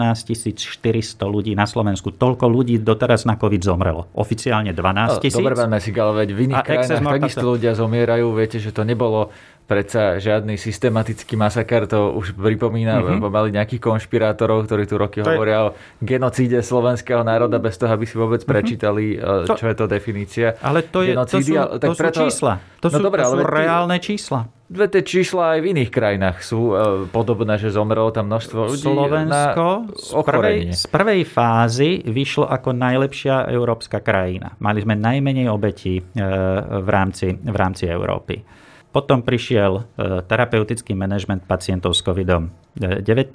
400 0.54 1.18
ľudí 1.26 1.58
na 1.58 1.66
Slovensku. 1.66 2.14
Toľko 2.14 2.46
ľudí 2.46 2.78
doteraz 2.78 3.26
na 3.26 3.34
COVID 3.34 3.66
zomrelo. 3.66 4.06
Oficiálne 4.14 4.70
12 4.70 5.18
tisíc. 5.18 5.42
Dobre, 5.42 5.58
si 5.58 5.90
ale 5.98 6.12
veď 6.22 6.28
v 6.30 6.38
iných 6.46 6.62
krajinách 6.62 7.18
takisto 7.18 7.46
ľudia 7.50 7.74
zomierajú. 7.74 8.30
Viete, 8.38 8.62
že 8.62 8.70
to 8.70 8.86
nebolo 8.86 9.34
predsa 9.62 10.18
žiadny 10.18 10.58
systematický 10.58 11.38
masaker, 11.38 11.86
to 11.88 12.12
už 12.12 12.34
pripomína, 12.36 13.00
mm-hmm. 13.00 13.30
mali 13.30 13.48
nejakých 13.54 13.80
konšpirátorov, 13.80 14.68
ktorí 14.68 14.84
tu 14.84 14.98
roky 14.98 15.22
to 15.22 15.28
hovoria 15.30 15.58
je... 15.58 15.64
o 15.64 15.68
genocíde 16.02 16.58
slovenského 16.60 17.22
národa 17.22 17.56
bez 17.62 17.78
toho, 17.78 17.94
aby 17.94 18.04
si 18.04 18.18
vôbec 18.18 18.42
mhm. 18.44 18.48
prečítali, 18.48 19.04
mm-hmm. 19.16 19.56
čo 19.56 19.64
je 19.64 19.74
to 19.74 19.84
definícia 19.88 20.58
Ale 20.60 20.84
to, 20.84 21.06
je, 21.06 21.14
to 21.14 21.38
sú, 21.40 21.54
tak 21.78 21.88
to 21.88 21.94
preto... 21.96 22.20
sú 22.20 22.28
čísla. 22.28 22.54
To 22.82 22.90
no 22.90 22.98
sú, 22.98 23.02
dobré, 23.02 23.20
to 23.22 23.30
sú 23.30 23.34
ale 23.38 23.42
reálne 23.46 23.98
čísla. 24.02 24.50
Dve 24.72 24.88
tie 24.88 25.04
čísla 25.04 25.54
aj 25.54 25.60
v 25.60 25.66
iných 25.76 25.90
krajinách 25.92 26.36
sú 26.40 26.72
uh, 26.72 27.04
podobné, 27.12 27.60
že 27.60 27.68
zomrelo 27.68 28.08
tam 28.08 28.32
množstvo 28.32 28.72
ľudí 28.72 28.88
Slovensko 28.88 29.66
na 29.84 29.92
z, 29.92 30.10
prvej, 30.16 30.58
z 30.72 30.84
prvej 30.88 31.22
fázy 31.28 31.90
vyšlo 32.08 32.48
ako 32.48 32.72
najlepšia 32.72 33.52
európska 33.52 34.00
krajina. 34.00 34.56
Mali 34.64 34.80
sme 34.80 34.96
najmenej 34.96 35.46
obetí 35.52 36.00
uh, 36.00 36.80
v, 36.80 36.88
rámci, 36.88 37.36
v 37.36 37.56
rámci 37.56 37.84
Európy. 37.84 38.61
Potom 38.92 39.24
prišiel 39.24 39.72
e, 39.80 39.82
terapeutický 40.28 40.92
manažment 40.92 41.48
pacientov 41.48 41.96
s 41.96 42.04
COVID-19, 42.04 43.32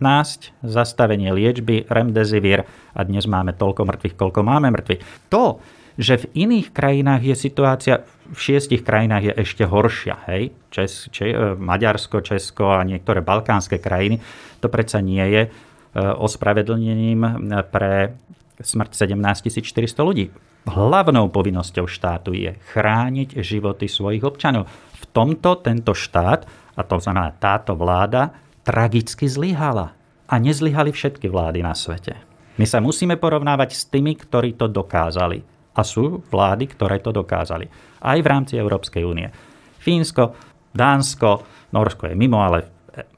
zastavenie 0.62 1.34
liečby, 1.34 1.90
remdesivir 1.90 2.70
a 2.94 3.02
dnes 3.02 3.26
máme 3.26 3.58
toľko 3.58 3.90
mŕtvych, 3.90 4.16
koľko 4.22 4.46
máme 4.46 4.70
mŕtvych. 4.70 5.34
To, 5.34 5.58
že 5.98 6.22
v 6.22 6.46
iných 6.46 6.78
krajinách 6.78 7.26
je 7.26 7.36
situácia, 7.36 8.06
v 8.30 8.38
šiestich 8.38 8.86
krajinách 8.86 9.34
je 9.34 9.34
ešte 9.34 9.66
horšia. 9.66 10.30
Hej? 10.30 10.54
Čes, 10.70 11.10
če, 11.10 11.26
e, 11.26 11.36
Maďarsko, 11.58 12.22
Česko 12.22 12.78
a 12.78 12.86
niektoré 12.86 13.26
balkánske 13.26 13.82
krajiny. 13.82 14.22
To 14.62 14.70
predsa 14.70 15.02
nie 15.02 15.26
je 15.26 15.42
e, 15.42 15.50
ospravedlnením 15.98 17.50
pre 17.74 18.14
smrť 18.62 19.10
17 19.10 19.66
400 19.66 20.06
ľudí. 20.06 20.30
Hlavnou 20.68 21.32
povinnosťou 21.32 21.88
štátu 21.88 22.36
je 22.36 22.52
chrániť 22.76 23.40
životy 23.40 23.88
svojich 23.88 24.22
občanov. 24.28 24.68
V 25.00 25.04
tomto 25.16 25.64
tento 25.64 25.96
štát, 25.96 26.44
a 26.76 26.82
to 26.84 27.00
znamená 27.00 27.32
táto 27.40 27.74
vláda, 27.74 28.36
tragicky 28.68 29.32
zlyhala. 29.32 29.96
A 30.28 30.36
nezlyhali 30.44 30.92
všetky 30.92 31.32
vlády 31.32 31.64
na 31.64 31.72
svete. 31.72 32.20
My 32.60 32.68
sa 32.68 32.84
musíme 32.84 33.16
porovnávať 33.16 33.70
s 33.80 33.88
tými, 33.88 34.12
ktorí 34.20 34.60
to 34.60 34.68
dokázali. 34.68 35.40
A 35.78 35.82
sú 35.88 36.20
vlády, 36.28 36.68
ktoré 36.68 37.00
to 37.00 37.16
dokázali. 37.16 37.70
Aj 38.04 38.18
v 38.20 38.28
rámci 38.28 38.60
Európskej 38.60 39.08
únie. 39.08 39.32
Fínsko, 39.80 40.36
Dánsko, 40.76 41.48
Norsko 41.72 42.12
je 42.12 42.16
mimo, 42.18 42.44
ale 42.44 42.68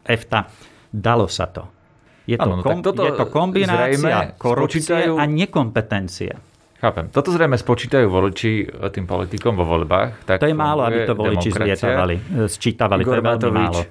EFTA. 0.05 0.45
Dalo 0.91 1.25
sa 1.25 1.49
to. 1.49 1.65
Je 2.29 2.37
to, 2.37 2.45
ano, 2.45 2.61
no, 2.61 2.63
kom, 2.63 2.85
je 2.85 3.13
to 3.17 3.25
kombinácia 3.25 4.37
korupcie 4.37 5.09
a 5.09 5.23
nekompetencie. 5.25 6.48
Chápem. 6.79 7.11
Toto 7.11 7.35
zrejme 7.35 7.59
spočítajú 7.59 8.07
voliči 8.07 8.63
tým 8.95 9.03
politikom 9.03 9.51
vo 9.59 9.67
voľbách. 9.67 10.23
Tak 10.23 10.39
to 10.39 10.47
je 10.47 10.55
málo, 10.55 10.87
aby 10.87 11.03
to 11.03 11.11
voliči 11.11 11.51
zvietavali, 11.51 12.15
sčítavali. 12.47 13.03
Igor 13.03 13.19
to 13.19 13.19
je 13.19 13.25
veľmi 13.27 13.51
málo 13.51 13.81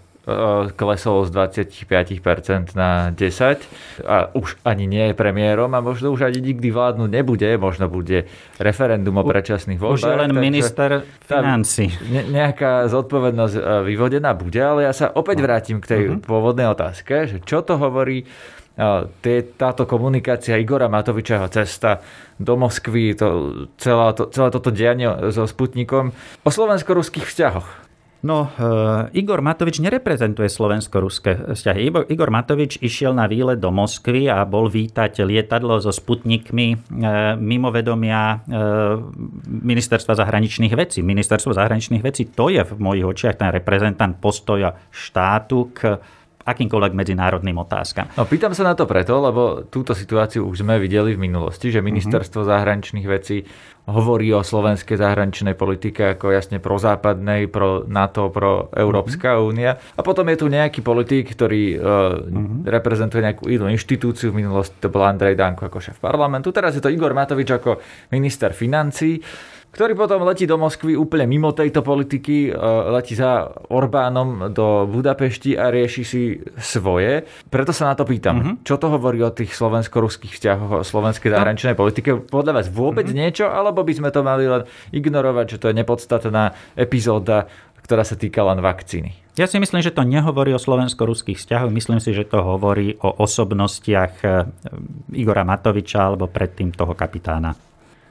klesol 0.77 1.25
z 1.25 1.31
25% 1.33 2.77
na 2.77 3.11
10 3.17 4.05
a 4.05 4.29
už 4.37 4.61
ani 4.61 4.85
nie 4.85 5.05
je 5.11 5.15
premiérom 5.17 5.73
a 5.73 5.81
možno 5.81 6.13
už 6.13 6.29
ani 6.29 6.53
nikdy 6.53 6.69
vládnuť 6.69 7.09
nebude, 7.09 7.49
možno 7.57 7.89
bude 7.89 8.29
referendum 8.61 9.17
o 9.17 9.25
predčasných 9.25 9.81
voľbách. 9.81 9.97
Už 9.97 10.05
je 10.05 10.21
len 10.21 10.33
minister 10.37 10.91
financí. 11.25 11.89
Ne, 12.13 12.29
nejaká 12.29 12.93
zodpovednosť 12.93 13.55
e, 13.57 13.63
vyvodená 13.89 14.37
bude, 14.37 14.61
ale 14.61 14.85
ja 14.85 14.93
sa 14.93 15.09
opäť 15.09 15.41
vrátim 15.41 15.81
k 15.81 15.87
tej 15.89 16.03
uh-huh. 16.13 16.21
pôvodnej 16.21 16.69
otázke, 16.69 17.25
že 17.25 17.37
čo 17.41 17.65
to 17.65 17.81
hovorí 17.81 18.21
e, 18.21 18.27
táto 19.59 19.83
komunikácia 19.91 20.55
Igora 20.55 20.87
Matoviča, 20.87 21.51
cesta 21.51 21.99
do 22.39 22.55
Moskvy, 22.55 23.19
to, 23.19 23.29
celá, 23.75 24.15
to, 24.15 24.31
celé 24.31 24.49
toto 24.55 24.71
dianie 24.71 25.11
so 25.35 25.43
Sputnikom 25.51 26.15
o 26.47 26.51
slovensko-ruských 26.51 27.27
vzťahoch. 27.27 27.89
No, 28.19 28.51
e, 28.51 29.23
Igor 29.23 29.39
Matovič 29.39 29.79
nereprezentuje 29.79 30.51
slovensko-ruské 30.51 31.55
vzťahy. 31.55 32.11
Igor 32.11 32.35
Matovič 32.35 32.83
išiel 32.83 33.15
na 33.15 33.31
výlet 33.31 33.63
do 33.63 33.71
Moskvy 33.71 34.27
a 34.27 34.43
bol 34.43 34.67
vítať 34.67 35.23
lietadlo 35.23 35.79
so 35.79 35.95
sputnikmi 35.95 36.75
e, 36.75 36.77
mimo 37.39 37.71
vedomia 37.71 38.43
e, 38.43 38.59
ministerstva 39.47 40.19
zahraničných 40.19 40.75
vecí. 40.75 40.99
Ministerstvo 41.07 41.55
zahraničných 41.55 42.03
vecí 42.03 42.27
to 42.27 42.51
je 42.51 42.67
v 42.67 42.75
mojich 42.83 43.07
očiach 43.07 43.39
ten 43.39 43.55
reprezentant 43.55 44.19
postoja 44.19 44.75
štátu 44.91 45.71
k 45.71 46.03
akýmkoľvek 46.49 46.93
medzinárodným 46.97 47.61
otázkam. 47.61 48.09
No, 48.17 48.25
pýtam 48.25 48.57
sa 48.57 48.65
na 48.65 48.73
to 48.73 48.89
preto, 48.89 49.21
lebo 49.21 49.69
túto 49.69 49.93
situáciu 49.93 50.49
už 50.49 50.65
sme 50.65 50.81
videli 50.81 51.13
v 51.13 51.29
minulosti, 51.29 51.69
že 51.69 51.85
ministerstvo 51.85 52.41
mm-hmm. 52.41 52.53
zahraničných 52.57 53.07
vecí 53.09 53.45
hovorí 53.89 54.29
o 54.37 54.45
slovenskej 54.45 55.01
zahraničnej 55.01 55.57
politike 55.57 56.17
ako 56.17 56.37
jasne 56.37 56.61
prozápadnej, 56.61 57.49
pro 57.49 57.89
NATO, 57.89 58.29
pro 58.29 58.69
Európska 58.73 59.37
mm-hmm. 59.37 59.49
únia. 59.49 59.73
A 59.97 60.01
potom 60.05 60.29
je 60.29 60.37
tu 60.37 60.47
nejaký 60.53 60.85
politik, 60.85 61.33
ktorý 61.33 61.77
uh, 61.77 61.81
mm-hmm. 62.21 62.69
reprezentuje 62.69 63.25
nejakú 63.25 63.49
inú 63.49 63.69
inštitúciu. 63.73 64.33
V 64.33 64.45
minulosti 64.45 64.77
to 64.81 64.93
bol 64.93 65.05
Andrej 65.05 65.37
Danko 65.37 65.69
ako 65.69 65.81
šéf 65.81 65.97
parlamentu. 66.01 66.53
Teraz 66.53 66.77
je 66.77 66.85
to 66.85 66.93
Igor 66.93 67.17
Matovič 67.17 67.49
ako 67.49 67.81
minister 68.13 68.53
financí 68.53 69.21
ktorý 69.69 69.93
potom 69.95 70.25
letí 70.25 70.49
do 70.49 70.57
Moskvy 70.57 70.97
úplne 70.97 71.29
mimo 71.29 71.53
tejto 71.53 71.85
politiky, 71.85 72.51
e, 72.51 72.53
letí 72.93 73.13
za 73.13 73.47
Orbánom 73.69 74.51
do 74.51 74.89
Budapešti 74.89 75.55
a 75.55 75.69
rieši 75.69 76.03
si 76.03 76.23
svoje. 76.57 77.29
Preto 77.53 77.77
sa 77.77 77.93
na 77.93 77.95
to 77.95 78.09
pýtam, 78.09 78.37
mm-hmm. 78.41 78.55
čo 78.65 78.81
to 78.81 78.89
hovorí 78.89 79.21
o 79.21 79.31
tých 79.31 79.53
slovensko-ruských 79.53 80.33
vzťahoch, 80.35 80.73
o 80.81 80.87
slovenskej 80.87 81.29
no. 81.31 81.35
zahraničnej 81.37 81.77
no. 81.77 81.81
politike? 81.85 82.09
Podľa 82.17 82.53
vás 82.59 82.67
vôbec 82.73 83.05
mm-hmm. 83.07 83.21
niečo, 83.21 83.45
alebo 83.47 83.85
by 83.85 83.93
sme 83.93 84.11
to 84.11 84.25
mali 84.25 84.49
len 84.49 84.65
ignorovať, 84.91 85.47
že 85.57 85.61
to 85.61 85.69
je 85.69 85.79
nepodstatná 85.79 86.57
epizóda, 86.73 87.47
ktorá 87.85 88.05
sa 88.05 88.17
týka 88.17 88.41
len 88.45 88.65
vakcíny? 88.65 89.29
Ja 89.39 89.47
si 89.47 89.63
myslím, 89.63 89.85
že 89.85 89.95
to 89.95 90.03
nehovorí 90.03 90.51
o 90.51 90.59
slovensko-ruských 90.59 91.39
vzťahoch, 91.39 91.71
myslím 91.71 92.03
si, 92.03 92.11
že 92.11 92.27
to 92.27 92.43
hovorí 92.43 92.99
o 92.99 93.23
osobnostiach 93.23 94.13
e, 94.25 94.29
Igora 95.15 95.47
Matoviča 95.47 96.11
alebo 96.11 96.27
predtým 96.27 96.75
toho 96.75 96.99
kapitána. 96.99 97.68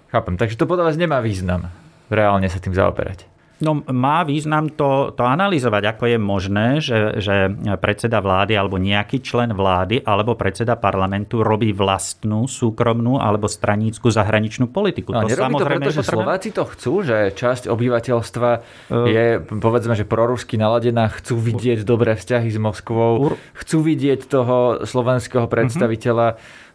Chápem, 0.07 0.39
takže 0.39 0.55
to 0.55 0.69
podľa 0.69 0.91
vás 0.91 0.97
nemá 0.99 1.19
význam 1.19 1.67
reálne 2.09 2.47
sa 2.47 2.59
tým 2.59 2.75
zaoberať. 2.75 3.27
No 3.57 3.81
má 3.89 4.21
význam 4.21 4.69
to, 4.69 5.17
to 5.17 5.25
analyzovať, 5.25 5.97
ako 5.97 6.03
je 6.13 6.17
možné, 6.21 6.67
že, 6.77 7.17
že 7.17 7.49
predseda 7.81 8.21
vlády 8.21 8.53
alebo 8.53 8.77
nejaký 8.77 9.17
člen 9.25 9.49
vlády 9.49 10.05
alebo 10.05 10.37
predseda 10.37 10.77
parlamentu 10.77 11.41
robí 11.41 11.73
vlastnú, 11.73 12.45
súkromnú 12.45 13.17
alebo 13.17 13.49
stranícku 13.49 14.13
zahraničnú 14.13 14.69
politiku. 14.69 15.09
No, 15.09 15.25
to 15.25 15.33
samozrejme 15.33 15.89
to 15.89 15.89
preto, 15.89 15.89
že 15.89 16.05
Slováci 16.05 16.49
to 16.53 16.69
chcú, 16.69 17.01
že 17.01 17.33
časť 17.33 17.65
obyvateľstva 17.65 18.49
uh, 18.53 19.09
je, 19.09 19.41
povedzme, 19.41 19.97
že 19.97 20.05
prorusky 20.05 20.61
naladená, 20.61 21.09
chcú 21.09 21.41
vidieť 21.41 21.81
dobré 21.81 22.13
vzťahy 22.13 22.53
s 22.53 22.61
Moskvou, 22.61 23.11
ur, 23.17 23.31
chcú 23.57 23.81
vidieť 23.81 24.21
toho 24.29 24.85
slovenského 24.85 25.49
predstaviteľa 25.49 26.37
uh-huh 26.37 26.65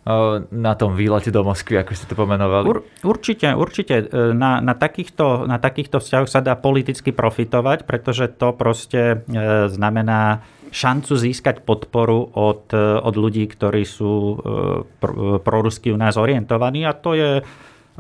na 0.50 0.74
tom 0.74 0.98
výlete 0.98 1.30
do 1.30 1.46
Moskvy, 1.46 1.78
ako 1.78 1.94
ste 1.94 2.10
to 2.10 2.18
pomenovali? 2.18 2.66
Ur, 2.66 2.82
určite, 3.06 3.54
určite. 3.54 4.10
E, 4.10 4.34
na, 4.34 4.58
na, 4.58 4.74
takýchto, 4.74 5.46
na 5.46 5.62
takýchto 5.62 6.02
vzťahoch 6.02 6.26
sa 6.26 6.42
dá 6.42 6.58
politicky 6.58 7.14
profitovať, 7.14 7.86
pretože 7.86 8.26
to 8.34 8.50
proste 8.50 9.22
e, 9.22 9.70
znamená 9.70 10.42
šancu 10.72 11.14
získať 11.14 11.62
podporu 11.62 12.32
od, 12.34 12.72
od 12.80 13.14
ľudí, 13.14 13.44
ktorí 13.44 13.84
sú 13.84 14.40
prorusky 15.44 15.92
u 15.92 16.00
nás 16.00 16.16
orientovaní 16.16 16.88
a 16.88 16.96
to 16.96 17.12
je 17.12 17.44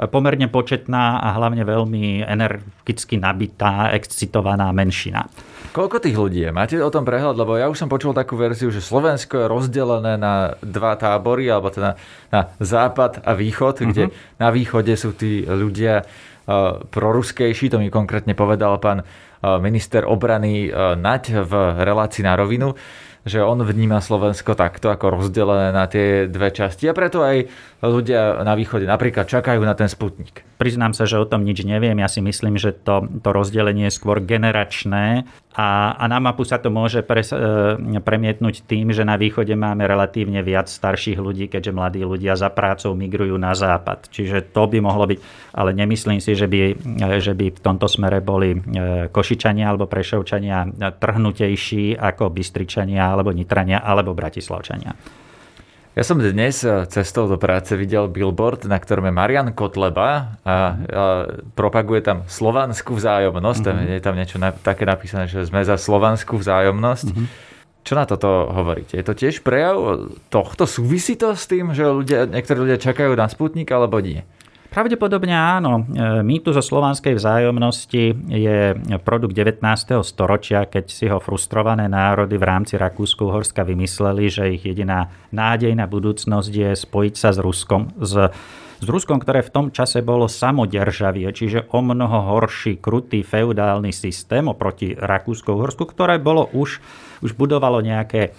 pomerne 0.08 0.48
početná 0.48 1.20
a 1.20 1.36
hlavne 1.36 1.68
veľmi 1.68 2.24
energicky 2.24 3.20
nabitá, 3.20 3.92
excitovaná 3.92 4.72
menšina. 4.72 5.28
Koľko 5.72 6.04
tých 6.04 6.20
ľudí 6.20 6.44
je? 6.44 6.52
Máte 6.52 6.76
o 6.76 6.92
tom 6.92 7.08
prehľad? 7.08 7.32
Lebo 7.32 7.56
ja 7.56 7.72
už 7.72 7.80
som 7.80 7.88
počul 7.88 8.12
takú 8.12 8.36
verziu, 8.36 8.68
že 8.68 8.84
Slovensko 8.84 9.40
je 9.40 9.48
rozdelené 9.48 10.20
na 10.20 10.52
dva 10.60 10.92
tábory, 11.00 11.48
alebo 11.48 11.72
teda 11.72 11.96
na 12.28 12.52
západ 12.60 13.24
a 13.24 13.32
východ, 13.32 13.80
uh-huh. 13.80 13.88
kde 13.88 14.04
na 14.36 14.52
východe 14.52 14.92
sú 15.00 15.16
tí 15.16 15.48
ľudia 15.48 16.04
uh, 16.04 16.76
proruskejší, 16.92 17.72
to 17.72 17.80
mi 17.80 17.88
konkrétne 17.88 18.36
povedal 18.36 18.76
pán 18.84 19.00
minister 19.58 20.06
obrany 20.06 20.70
uh, 20.70 20.94
Naď 20.94 21.42
v 21.42 21.52
relácii 21.82 22.22
na 22.22 22.38
rovinu 22.38 22.74
že 23.22 23.38
on 23.38 23.62
vníma 23.62 24.02
Slovensko 24.02 24.58
takto 24.58 24.90
ako 24.90 25.14
rozdelené 25.14 25.70
na 25.70 25.86
tie 25.86 26.26
dve 26.26 26.50
časti 26.50 26.90
a 26.90 26.96
preto 26.96 27.22
aj 27.22 27.46
ľudia 27.82 28.42
na 28.42 28.58
východe 28.58 28.82
napríklad 28.82 29.30
čakajú 29.30 29.62
na 29.62 29.78
ten 29.78 29.86
sputnik. 29.86 30.42
Priznám 30.58 30.94
sa, 30.94 31.06
že 31.06 31.18
o 31.18 31.26
tom 31.26 31.46
nič 31.46 31.62
neviem. 31.62 31.94
Ja 32.02 32.10
si 32.10 32.18
myslím, 32.18 32.58
že 32.58 32.74
to, 32.74 33.06
to 33.22 33.30
rozdelenie 33.30 33.90
je 33.90 33.94
skôr 33.94 34.18
generačné 34.22 35.26
a, 35.52 35.92
a 35.98 36.04
na 36.08 36.16
mapu 36.16 36.48
sa 36.48 36.56
to 36.56 36.72
môže 36.72 37.04
pre, 37.04 37.20
e, 37.22 38.00
premietnúť 38.00 38.64
tým, 38.64 38.88
že 38.90 39.04
na 39.04 39.20
východe 39.20 39.52
máme 39.52 39.84
relatívne 39.84 40.40
viac 40.40 40.66
starších 40.66 41.20
ľudí, 41.20 41.46
keďže 41.46 41.76
mladí 41.76 42.02
ľudia 42.02 42.34
za 42.40 42.48
prácou 42.48 42.96
migrujú 42.96 43.36
na 43.36 43.52
západ. 43.52 44.08
Čiže 44.08 44.48
to 44.54 44.64
by 44.64 44.78
mohlo 44.80 45.04
byť, 45.06 45.18
ale 45.52 45.76
nemyslím 45.76 46.24
si, 46.24 46.32
že 46.32 46.48
by, 46.48 46.58
e, 46.72 47.20
že 47.20 47.36
by 47.36 47.52
v 47.52 47.60
tomto 47.60 47.84
smere 47.84 48.24
boli 48.24 48.56
e, 48.56 48.58
Košičania 49.32 49.64
alebo 49.64 49.88
Prešovčania 49.88 50.68
trhnutejší 51.00 51.96
ako 51.96 52.28
Bystričania 52.28 53.08
alebo 53.08 53.32
Nitrania, 53.32 53.80
alebo 53.80 54.12
Bratislavčania. 54.12 54.92
Ja 55.96 56.04
som 56.04 56.20
dnes 56.20 56.60
eh, 56.64 56.84
cestou 56.88 57.28
do 57.28 57.40
práce 57.40 57.72
videl 57.72 58.12
billboard, 58.12 58.68
na 58.68 58.76
ktorom 58.76 59.08
je 59.08 59.12
Marian 59.16 59.48
Kotleba 59.56 60.08
a, 60.08 60.16
a 60.44 60.56
propaguje 61.56 62.04
tam 62.04 62.28
slovanskú 62.28 62.92
vzájomnosť. 62.96 63.64
Mm-hmm. 63.64 63.96
Je 63.96 64.02
tam 64.04 64.14
niečo 64.20 64.36
na, 64.36 64.52
také 64.52 64.84
napísané, 64.84 65.28
že 65.28 65.48
sme 65.48 65.64
za 65.64 65.80
slovanskú 65.80 66.36
vzájomnosť. 66.36 67.08
Mm-hmm. 67.08 67.26
Čo 67.88 67.92
na 67.96 68.04
toto 68.04 68.52
hovoríte? 68.52 69.00
Je 69.00 69.04
to 69.04 69.16
tiež 69.16 69.40
prejav 69.40 70.08
tohto? 70.28 70.68
Súvisí 70.68 71.16
to 71.16 71.32
s 71.32 71.48
tým, 71.48 71.72
že 71.72 71.88
ľudia, 71.88 72.28
niektorí 72.28 72.68
ľudia 72.68 72.76
čakajú 72.76 73.16
na 73.16 73.32
Sputnik 73.32 73.68
alebo 73.72 73.96
nie? 74.00 74.24
Pravdepodobne 74.72 75.36
áno. 75.36 75.84
E, 75.84 76.24
mýtus 76.24 76.56
o 76.56 76.64
slovanskej 76.64 77.20
vzájomnosti 77.20 78.16
je 78.24 78.72
produkt 79.04 79.36
19. 79.36 79.60
storočia, 80.00 80.64
keď 80.64 80.84
si 80.88 81.12
ho 81.12 81.20
frustrované 81.20 81.92
národy 81.92 82.40
v 82.40 82.48
rámci 82.48 82.80
Rakúsku-Horska 82.80 83.68
vymysleli, 83.68 84.32
že 84.32 84.56
ich 84.56 84.64
jediná 84.64 85.12
nádej 85.28 85.76
na 85.76 85.84
budúcnosť 85.84 86.48
je 86.48 86.70
spojiť 86.72 87.14
sa 87.20 87.36
s 87.36 87.38
Ruskom. 87.44 87.92
S, 88.00 88.32
s 88.80 88.86
Ruskom, 88.88 89.20
ktoré 89.20 89.44
v 89.44 89.52
tom 89.52 89.66
čase 89.68 90.00
bolo 90.00 90.24
samoderžavie, 90.24 91.28
čiže 91.36 91.68
o 91.76 91.84
mnoho 91.84 92.32
horší, 92.32 92.80
krutý 92.80 93.20
feudálny 93.20 93.92
systém 93.92 94.48
oproti 94.48 94.96
Rakúsku-Horsku, 94.96 95.84
ktoré 95.84 96.16
bolo 96.16 96.48
už, 96.48 96.80
už 97.20 97.36
budovalo 97.36 97.84
nejaké 97.84 98.32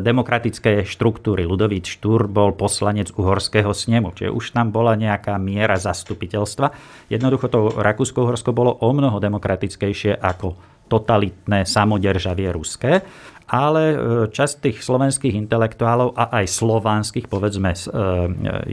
demokratické 0.00 0.80
štruktúry. 0.88 1.44
Ludovít 1.44 1.84
Štúr 1.84 2.24
bol 2.24 2.56
poslanec 2.56 3.12
uhorského 3.12 3.68
snemu, 3.76 4.16
čiže 4.16 4.32
už 4.32 4.56
tam 4.56 4.72
bola 4.72 4.96
nejaká 4.96 5.36
miera 5.36 5.76
zastupiteľstva. 5.76 6.72
Jednoducho 7.12 7.52
to 7.52 7.76
Rakúsko-Uhorsko 7.76 8.56
bolo 8.56 8.80
o 8.80 8.88
mnoho 8.96 9.20
demokratickejšie 9.20 10.16
ako 10.16 10.56
totalitné 10.88 11.68
samodержavie 11.68 12.48
ruské 12.48 13.04
ale 13.48 13.82
e, 13.92 13.96
časť 14.28 14.54
tých 14.60 14.78
slovenských 14.84 15.32
intelektuálov 15.32 16.12
a 16.12 16.44
aj 16.44 16.46
slovanských, 16.52 17.26
povedzme 17.32 17.72
e, 17.72 17.78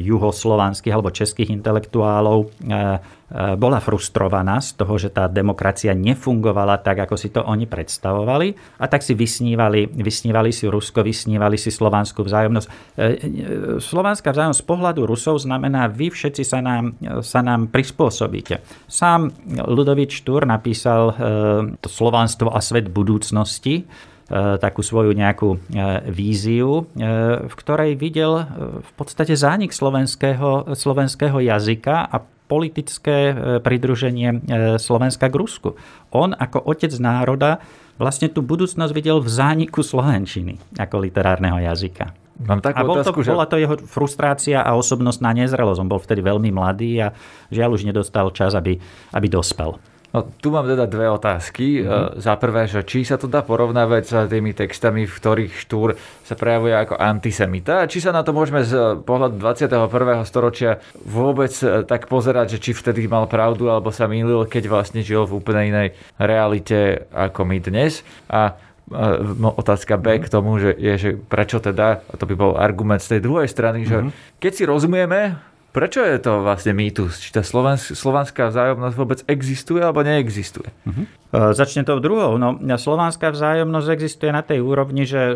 juhoslovanských 0.04 0.91
alebo 0.91 1.15
českých 1.15 1.56
intelektuálov 1.56 2.39
e, 2.43 2.47
bola 3.31 3.79
frustrovaná 3.79 4.59
z 4.59 4.75
toho, 4.75 4.99
že 4.99 5.14
tá 5.14 5.31
demokracia 5.31 5.95
nefungovala 5.95 6.83
tak, 6.83 7.07
ako 7.07 7.14
si 7.14 7.31
to 7.31 7.47
oni 7.47 7.71
predstavovali 7.71 8.79
a 8.83 8.90
tak 8.90 9.07
si 9.07 9.14
vysnívali, 9.14 9.87
vysnívali 9.87 10.51
si 10.51 10.66
Rusko, 10.66 11.07
vysnívali 11.07 11.55
si 11.55 11.71
slovanskú 11.71 12.27
vzájomnosť. 12.27 12.69
Slovanská 13.79 14.35
vzájomnosť 14.35 14.62
z 14.62 14.66
pohľadu 14.66 15.01
Rusov 15.07 15.38
znamená, 15.38 15.87
vy 15.87 16.11
všetci 16.11 16.43
sa 16.43 16.59
nám, 16.59 16.99
sa 17.23 17.38
nám 17.38 17.71
prispôsobíte. 17.71 18.66
Sám 18.90 19.31
Ludovič 19.62 20.27
Štúr 20.27 20.43
napísal 20.43 21.14
to 21.79 21.87
Slovanstvo 21.87 22.51
a 22.51 22.59
svet 22.59 22.90
budúcnosti, 22.90 23.87
takú 24.59 24.83
svoju 24.83 25.11
nejakú 25.11 25.59
víziu, 26.07 26.87
v 27.47 27.55
ktorej 27.55 27.99
videl 27.99 28.47
v 28.79 28.90
podstate 28.95 29.35
zánik 29.35 29.75
slovenského, 29.75 30.75
slovenského 30.75 31.38
jazyka 31.43 32.11
a 32.11 32.23
politické 32.50 33.30
pridruženie 33.62 34.42
Slovenska 34.82 35.30
k 35.30 35.38
Rusku. 35.38 35.78
On 36.10 36.34
ako 36.34 36.66
otec 36.66 36.90
národa 36.98 37.62
vlastne 37.94 38.26
tú 38.26 38.42
budúcnosť 38.42 38.90
videl 38.90 39.22
v 39.22 39.30
zániku 39.30 39.86
slovenčiny 39.86 40.58
ako 40.74 41.06
literárneho 41.06 41.62
jazyka. 41.62 42.10
Mám 42.40 42.64
takú 42.64 42.80
a 42.80 42.88
bol 42.88 42.96
otázku, 42.96 43.20
to, 43.20 43.28
že... 43.28 43.30
bola 43.36 43.44
to 43.44 43.60
jeho 43.60 43.76
frustrácia 43.84 44.64
a 44.64 44.72
osobnostná 44.72 45.36
nezrelosť. 45.36 45.80
On 45.84 45.92
bol 45.92 46.00
vtedy 46.00 46.24
veľmi 46.24 46.48
mladý 46.48 47.04
a 47.04 47.12
žiaľ 47.52 47.76
už 47.76 47.84
nedostal 47.84 48.32
čas, 48.32 48.56
aby, 48.56 48.80
aby 49.12 49.26
dospel. 49.28 49.76
No, 50.11 50.27
tu 50.27 50.51
mám 50.51 50.66
teda 50.66 50.90
dve 50.90 51.07
otázky. 51.07 51.87
Mm-hmm. 51.87 52.18
Za 52.18 52.35
prvé, 52.35 52.66
že 52.66 52.83
či 52.83 53.07
sa 53.07 53.14
to 53.14 53.31
dá 53.31 53.46
porovnávať 53.46 54.03
s 54.03 54.14
tými 54.27 54.51
textami, 54.51 55.07
v 55.07 55.14
ktorých 55.14 55.55
Štúr 55.55 55.94
sa 56.27 56.35
prejavuje 56.35 56.75
ako 56.75 56.99
antisemita, 56.99 57.87
či 57.87 58.03
sa 58.03 58.11
na 58.11 58.27
to 58.27 58.35
môžeme 58.35 58.66
z 58.66 59.03
pohľadu 59.07 59.38
21. 59.38 60.27
storočia 60.27 60.83
vôbec 61.07 61.55
e, 61.62 61.87
tak 61.87 62.11
pozerať, 62.11 62.59
že 62.59 62.70
či 62.70 62.70
vtedy 62.75 63.07
mal 63.07 63.31
pravdu 63.31 63.70
alebo 63.70 63.94
sa 63.94 64.11
mýlil, 64.11 64.51
keď 64.51 64.66
vlastne 64.66 65.07
žil 65.07 65.31
v 65.31 65.38
úplne 65.38 65.70
inej 65.70 65.88
realite 66.18 67.07
ako 67.14 67.46
my 67.46 67.62
dnes. 67.62 68.03
A 68.27 68.59
e, 68.90 68.99
otázka 69.38 69.94
B 69.94 70.18
k 70.18 70.27
tomu, 70.27 70.59
že 70.59 70.75
je, 70.75 70.94
že 70.99 71.11
prečo 71.18 71.62
teda, 71.62 72.03
a 72.03 72.14
to 72.18 72.27
by 72.27 72.35
bol 72.35 72.59
argument 72.59 72.99
z 72.99 73.18
tej 73.18 73.20
druhej 73.23 73.46
strany, 73.46 73.87
že 73.87 74.03
mm-hmm. 74.03 74.42
keď 74.42 74.53
si 74.59 74.62
rozumieme, 74.66 75.49
Prečo 75.70 76.02
je 76.02 76.18
to 76.18 76.42
vlastne 76.42 76.74
mýtus? 76.74 77.22
Či 77.22 77.30
tá 77.30 77.46
slovanská 77.46 78.50
vzájomnosť 78.50 78.96
vôbec 78.98 79.22
existuje 79.30 79.78
alebo 79.78 80.02
neexistuje? 80.02 80.66
Uh-huh. 80.66 81.06
Začne 81.54 81.87
to 81.87 82.02
druhou. 82.02 82.35
No, 82.42 82.59
slovanská 82.59 83.30
vzájomnosť 83.30 83.88
existuje 83.94 84.35
na 84.35 84.42
tej 84.42 84.66
úrovni, 84.66 85.06
že 85.06 85.30
e, 85.30 85.35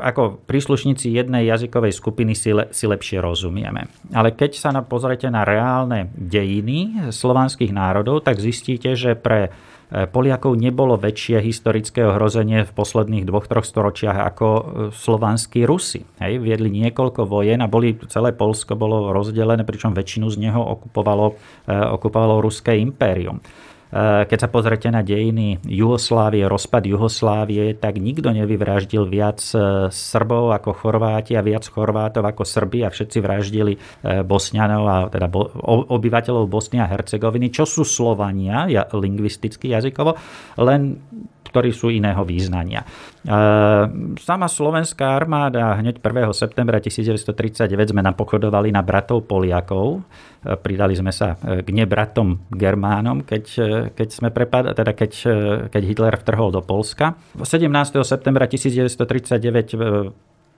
ako 0.00 0.40
príslušníci 0.48 1.12
jednej 1.12 1.44
jazykovej 1.44 1.92
skupiny 1.92 2.32
si, 2.32 2.56
le, 2.56 2.72
si 2.72 2.88
lepšie 2.88 3.20
rozumieme. 3.20 3.92
Ale 4.16 4.32
keď 4.32 4.56
sa 4.56 4.72
na, 4.72 4.80
pozrete 4.80 5.28
na 5.28 5.44
reálne 5.44 6.08
dejiny 6.16 7.12
slovanských 7.12 7.76
národov, 7.76 8.24
tak 8.24 8.40
zistíte, 8.40 8.96
že 8.96 9.12
pre 9.12 9.52
E, 9.52 9.75
Poliakov 9.86 10.58
nebolo 10.58 10.98
väčšie 10.98 11.38
historické 11.46 12.02
ohrozenie 12.02 12.66
v 12.66 12.74
posledných 12.74 13.22
dvoch, 13.22 13.46
troch 13.46 13.62
storočiach 13.62 14.18
ako 14.18 14.46
e, 14.50 14.62
slovanskí 14.90 15.62
Rusi. 15.62 16.02
Hej, 16.18 16.42
viedli 16.42 16.74
niekoľko 16.74 17.22
vojen 17.22 17.62
a 17.62 17.70
boli, 17.70 17.94
celé 18.10 18.34
Polsko 18.34 18.74
bolo 18.74 19.14
rozdelené, 19.14 19.62
pričom 19.62 19.94
väčšinu 19.94 20.26
z 20.26 20.42
neho 20.42 20.58
okupovalo, 20.58 21.38
e, 21.70 21.74
okupovalo 21.94 22.42
Ruské 22.42 22.74
impérium. 22.82 23.38
Eh, 23.86 24.26
keď 24.26 24.38
sa 24.42 24.48
pozrete 24.50 24.90
na 24.90 25.06
dejiny 25.06 25.62
Juhoslávie, 25.62 26.42
rozpad 26.50 26.90
Juhoslávie, 26.90 27.78
tak 27.78 28.02
nikto 28.02 28.34
nevyvraždil 28.34 29.06
viac 29.06 29.38
eh, 29.54 29.86
Srbov 29.94 30.50
ako 30.58 30.74
Chorváti 30.74 31.38
a 31.38 31.46
viac 31.46 31.70
Chorvátov 31.70 32.26
ako 32.26 32.42
Srby 32.42 32.82
a 32.82 32.90
všetci 32.90 33.18
vraždili 33.22 33.78
eh, 33.78 34.26
Bosňanov 34.26 34.82
a 34.90 34.96
teda 35.06 35.30
obyvateľov 35.86 36.50
Bosny 36.50 36.82
a 36.82 36.90
Hercegoviny, 36.90 37.54
čo 37.54 37.62
sú 37.62 37.86
Slovania, 37.86 38.66
lingvisticky 38.90 39.70
jazykovo, 39.70 40.18
len 40.66 40.98
ktorí 41.56 41.70
sú 41.70 41.88
iného 41.88 42.20
význania. 42.26 42.82
Sama 44.22 44.46
slovenská 44.46 45.18
armáda 45.18 45.74
hneď 45.82 45.98
1. 45.98 46.30
septembra 46.30 46.78
1939 46.78 47.90
sme 47.90 48.02
napochodovali 48.06 48.70
na 48.70 48.86
bratov 48.86 49.26
Poliakov. 49.26 50.06
Pridali 50.62 50.94
sme 50.94 51.10
sa 51.10 51.34
k 51.42 51.66
nebratom 51.74 52.38
Germánom, 52.54 53.26
keď, 53.26 53.44
keď, 53.98 54.08
sme 54.14 54.30
prepad, 54.30 54.78
teda 54.78 54.94
keď, 54.94 55.12
keď 55.74 55.82
Hitler 55.82 56.14
vtrhol 56.22 56.54
do 56.54 56.62
Polska. 56.62 57.18
17. 57.34 57.66
septembra 58.06 58.46
1939 58.46 60.14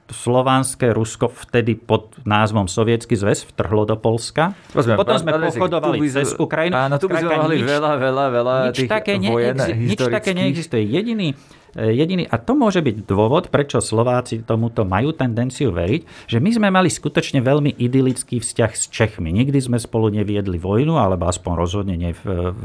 slovanské 0.09 0.91
Rusko 0.93 1.29
vtedy 1.29 1.77
pod 1.77 2.17
názvom 2.25 2.65
Sovietský 2.65 3.15
zväz 3.15 3.45
vtrhlo 3.53 3.85
do 3.85 3.97
Polska. 4.01 4.57
Rozumiem, 4.73 4.97
Potom 4.97 5.17
sme 5.21 5.31
pochodovali 5.37 5.99
by, 6.01 6.09
cez 6.09 6.33
Ukrajinu. 6.37 6.75
Áno, 6.75 6.97
tu 6.97 7.07
by 7.13 7.21
sme 7.21 7.37
mali 7.37 7.57
veľa, 7.61 7.93
veľa, 8.01 8.25
veľa 8.33 8.55
nič 8.73 8.77
tých 8.85 8.91
také 8.91 9.13
vojen 9.21 9.57
neexi- 9.57 9.77
Nič 9.77 10.01
také 10.01 10.31
neexistuje. 10.33 10.83
Jediný, 10.89 11.29
e, 11.33 11.68
jediný, 11.77 12.25
a 12.29 12.37
to 12.41 12.57
môže 12.57 12.81
byť 12.81 13.05
dôvod, 13.05 13.53
prečo 13.53 13.83
Slováci 13.83 14.41
tomuto 14.47 14.87
majú 14.89 15.13
tendenciu 15.13 15.75
veriť, 15.75 16.31
že 16.31 16.39
my 16.41 16.51
sme 16.55 16.69
mali 16.73 16.89
skutočne 16.89 17.45
veľmi 17.45 17.77
idylický 17.77 18.41
vzťah 18.41 18.73
s 18.73 18.85
Čechmi. 18.89 19.29
Nikdy 19.35 19.59
sme 19.59 19.79
spolu 19.81 20.09
neviedli 20.09 20.57
vojnu, 20.57 20.97
alebo 20.97 21.29
aspoň 21.29 21.53
rozhodne 21.59 21.97
nie 21.99 22.13
v, 22.15 22.25
v, 22.53 22.63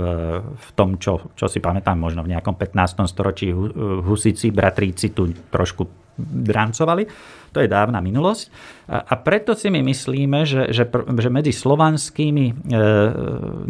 v 0.55 0.69
tom, 0.77 0.95
čo, 1.01 1.33
čo 1.35 1.51
si 1.51 1.59
pamätám, 1.59 1.99
možno 1.99 2.23
v 2.23 2.31
nejakom 2.37 2.55
15. 2.55 3.03
storočí 3.09 3.51
Husici, 4.05 4.53
bratríci 4.53 5.11
tu 5.11 5.31
trošku 5.51 5.83
drancovali. 6.17 7.03
To 7.53 7.61
je 7.61 7.69
dávna 7.69 8.01
minulosť. 8.01 8.49
A, 8.89 9.13
preto 9.15 9.53
si 9.53 9.69
my 9.69 9.79
myslíme, 9.85 10.43
že, 10.43 10.73
že, 10.73 10.83
že 10.91 11.29
medzi 11.29 11.53
slovanskými 11.53 12.45
e, 12.49 12.53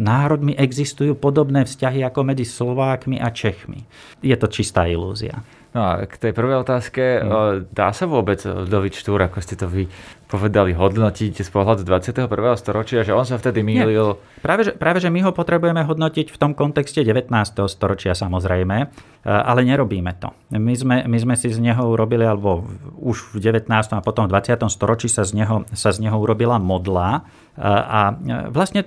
národmi 0.00 0.56
existujú 0.56 1.14
podobné 1.14 1.68
vzťahy 1.68 2.02
ako 2.02 2.20
medzi 2.24 2.48
Slovákmi 2.48 3.20
a 3.20 3.28
Čechmi. 3.30 3.84
Je 4.24 4.34
to 4.34 4.48
čistá 4.48 4.88
ilúzia. 4.88 5.44
No 5.74 5.82
a 5.82 6.06
k 6.06 6.14
tej 6.22 6.30
prvej 6.30 6.62
otázke, 6.62 7.18
hmm. 7.18 7.74
dá 7.74 7.90
sa 7.90 8.06
vôbec 8.06 8.38
Dovič 8.46 9.02
Štúr, 9.02 9.26
ako 9.26 9.42
ste 9.42 9.58
to 9.58 9.66
vy 9.66 9.90
povedali, 10.30 10.70
hodnotiť 10.70 11.42
z 11.42 11.50
pohľadu 11.50 11.82
21. 11.82 12.30
storočia, 12.54 13.02
že 13.02 13.10
on 13.10 13.26
sa 13.26 13.42
vtedy 13.42 13.66
mýlil? 13.66 14.14
Práve 14.38 14.70
že, 14.70 14.72
práve, 14.74 15.02
že 15.02 15.10
my 15.10 15.26
ho 15.26 15.34
potrebujeme 15.34 15.82
hodnotiť 15.82 16.30
v 16.30 16.36
tom 16.38 16.54
kontexte 16.54 17.02
19. 17.02 17.30
storočia 17.66 18.14
samozrejme, 18.14 18.76
e, 18.82 18.86
ale 19.26 19.66
nerobíme 19.66 20.14
to. 20.22 20.30
My 20.54 20.74
sme, 20.78 20.96
my 21.10 21.18
sme 21.18 21.34
si 21.34 21.50
z 21.50 21.58
neho 21.58 21.82
urobili, 21.90 22.22
alebo 22.22 22.70
už 23.02 23.34
v 23.34 23.42
19. 23.42 23.66
a 23.70 24.00
potom 24.02 24.30
v 24.30 24.34
20. 24.34 24.70
storočí 24.70 25.10
sa 25.10 25.26
z 25.26 25.42
neho, 25.42 25.66
sa 25.74 25.90
z 25.90 26.06
neho 26.06 26.14
urobila 26.14 26.62
modla, 26.62 27.26
a 27.62 28.18
vlastne 28.50 28.82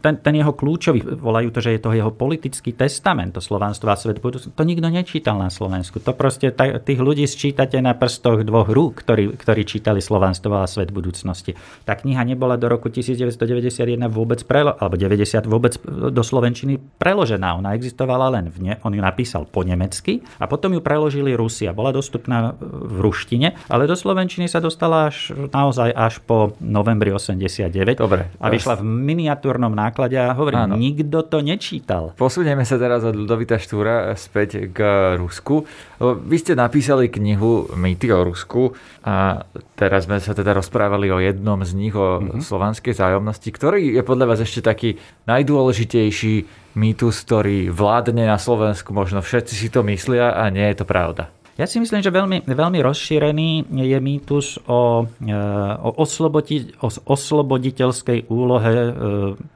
ten, 0.00 0.16
ten 0.16 0.34
jeho 0.40 0.56
kľúčový, 0.56 1.04
volajú 1.20 1.52
to, 1.52 1.60
že 1.60 1.76
je 1.76 1.80
to 1.84 1.92
jeho 1.92 2.08
politický 2.08 2.72
testament, 2.72 3.36
to 3.36 3.44
Slovánstvo 3.44 3.92
a 3.92 4.00
svet 4.00 4.16
to 4.24 4.62
nikto 4.64 4.88
nečítal 4.88 5.36
na 5.36 5.52
Slovensku. 5.52 6.00
To 6.00 6.16
proste 6.18 6.50
tých 6.82 6.98
ľudí 6.98 7.24
sčítate 7.24 7.78
na 7.78 7.94
prstoch 7.94 8.42
dvoch 8.42 8.66
rúk, 8.66 9.06
ktorí, 9.06 9.38
ktorí 9.38 9.62
čítali 9.62 10.02
Slovánstvo 10.02 10.58
a 10.58 10.66
svet 10.66 10.90
budúcnosti. 10.90 11.54
Tá 11.86 11.94
kniha 11.94 12.26
nebola 12.26 12.58
do 12.58 12.66
roku 12.66 12.90
1991 12.90 14.10
vôbec 14.10 14.42
prelo, 14.42 14.74
alebo 14.74 14.98
90 14.98 15.46
vôbec 15.46 15.78
do 15.86 16.22
Slovenčiny 16.26 16.82
preložená. 16.98 17.54
Ona 17.54 17.78
existovala 17.78 18.34
len 18.34 18.50
v 18.50 18.58
ne, 18.58 18.72
on 18.82 18.90
ju 18.90 18.98
napísal 18.98 19.46
po 19.46 19.62
nemecky 19.62 20.26
a 20.42 20.50
potom 20.50 20.74
ju 20.74 20.82
preložili 20.82 21.38
Rusi 21.38 21.70
a 21.70 21.72
bola 21.72 21.94
dostupná 21.94 22.58
v 22.58 22.98
ruštine, 22.98 23.54
ale 23.70 23.86
do 23.86 23.94
Slovenčiny 23.94 24.50
sa 24.50 24.58
dostala 24.58 25.08
až 25.08 25.30
naozaj 25.54 25.94
až 25.94 26.18
po 26.26 26.58
novembri 26.58 27.14
89 27.14 28.00
Dobre. 28.00 28.32
A 28.40 28.48
vyšla 28.48 28.80
v 28.80 28.84
miniatúrnom 28.84 29.70
náklade 29.70 30.16
a 30.16 30.32
hovorím, 30.32 30.72
Áno. 30.72 30.74
nikto 30.80 31.22
to 31.28 31.44
nečítal. 31.44 32.16
Posunieme 32.16 32.64
sa 32.64 32.80
teraz 32.80 33.04
od 33.04 33.14
Ludovita 33.14 33.60
Štúra 33.60 34.16
späť 34.16 34.66
k 34.72 34.78
Rusku. 35.20 35.68
Vy 36.16 36.36
ste 36.40 36.52
napísali 36.56 37.12
knihu 37.12 37.68
Mýty 37.76 38.08
o 38.14 38.24
Rusku 38.24 38.72
a 39.04 39.44
teraz 39.76 40.08
sme 40.08 40.22
sa 40.22 40.32
teda 40.32 40.56
rozprávali 40.56 41.12
o 41.12 41.18
jednom 41.20 41.60
z 41.66 41.72
nich, 41.76 41.92
o 41.92 42.22
mm-hmm. 42.22 42.40
slovanskej 42.40 42.94
zájomnosti, 42.96 43.48
ktorý 43.50 43.98
je 43.98 44.02
podľa 44.06 44.32
vás 44.32 44.40
ešte 44.40 44.64
taký 44.64 44.96
najdôležitejší 45.28 46.34
mýtus, 46.78 47.26
ktorý 47.26 47.74
vládne 47.74 48.24
na 48.24 48.38
Slovensku. 48.38 48.94
Možno 48.94 49.18
všetci 49.20 49.54
si 49.56 49.68
to 49.68 49.82
myslia 49.84 50.32
a 50.36 50.46
nie 50.48 50.64
je 50.70 50.78
to 50.78 50.86
pravda. 50.86 51.28
Ja 51.58 51.66
si 51.66 51.82
myslím, 51.82 51.98
že 51.98 52.14
veľmi, 52.14 52.46
veľmi 52.46 52.78
rozšírený 52.86 53.66
je 53.66 53.98
mýtus 53.98 54.62
o, 54.70 55.10
e, 55.10 55.34
o, 55.74 55.90
oslobodi, 55.98 56.70
o 56.78 56.86
osloboditeľskej 56.86 58.30
úlohe 58.30 58.70
e, 58.70 58.90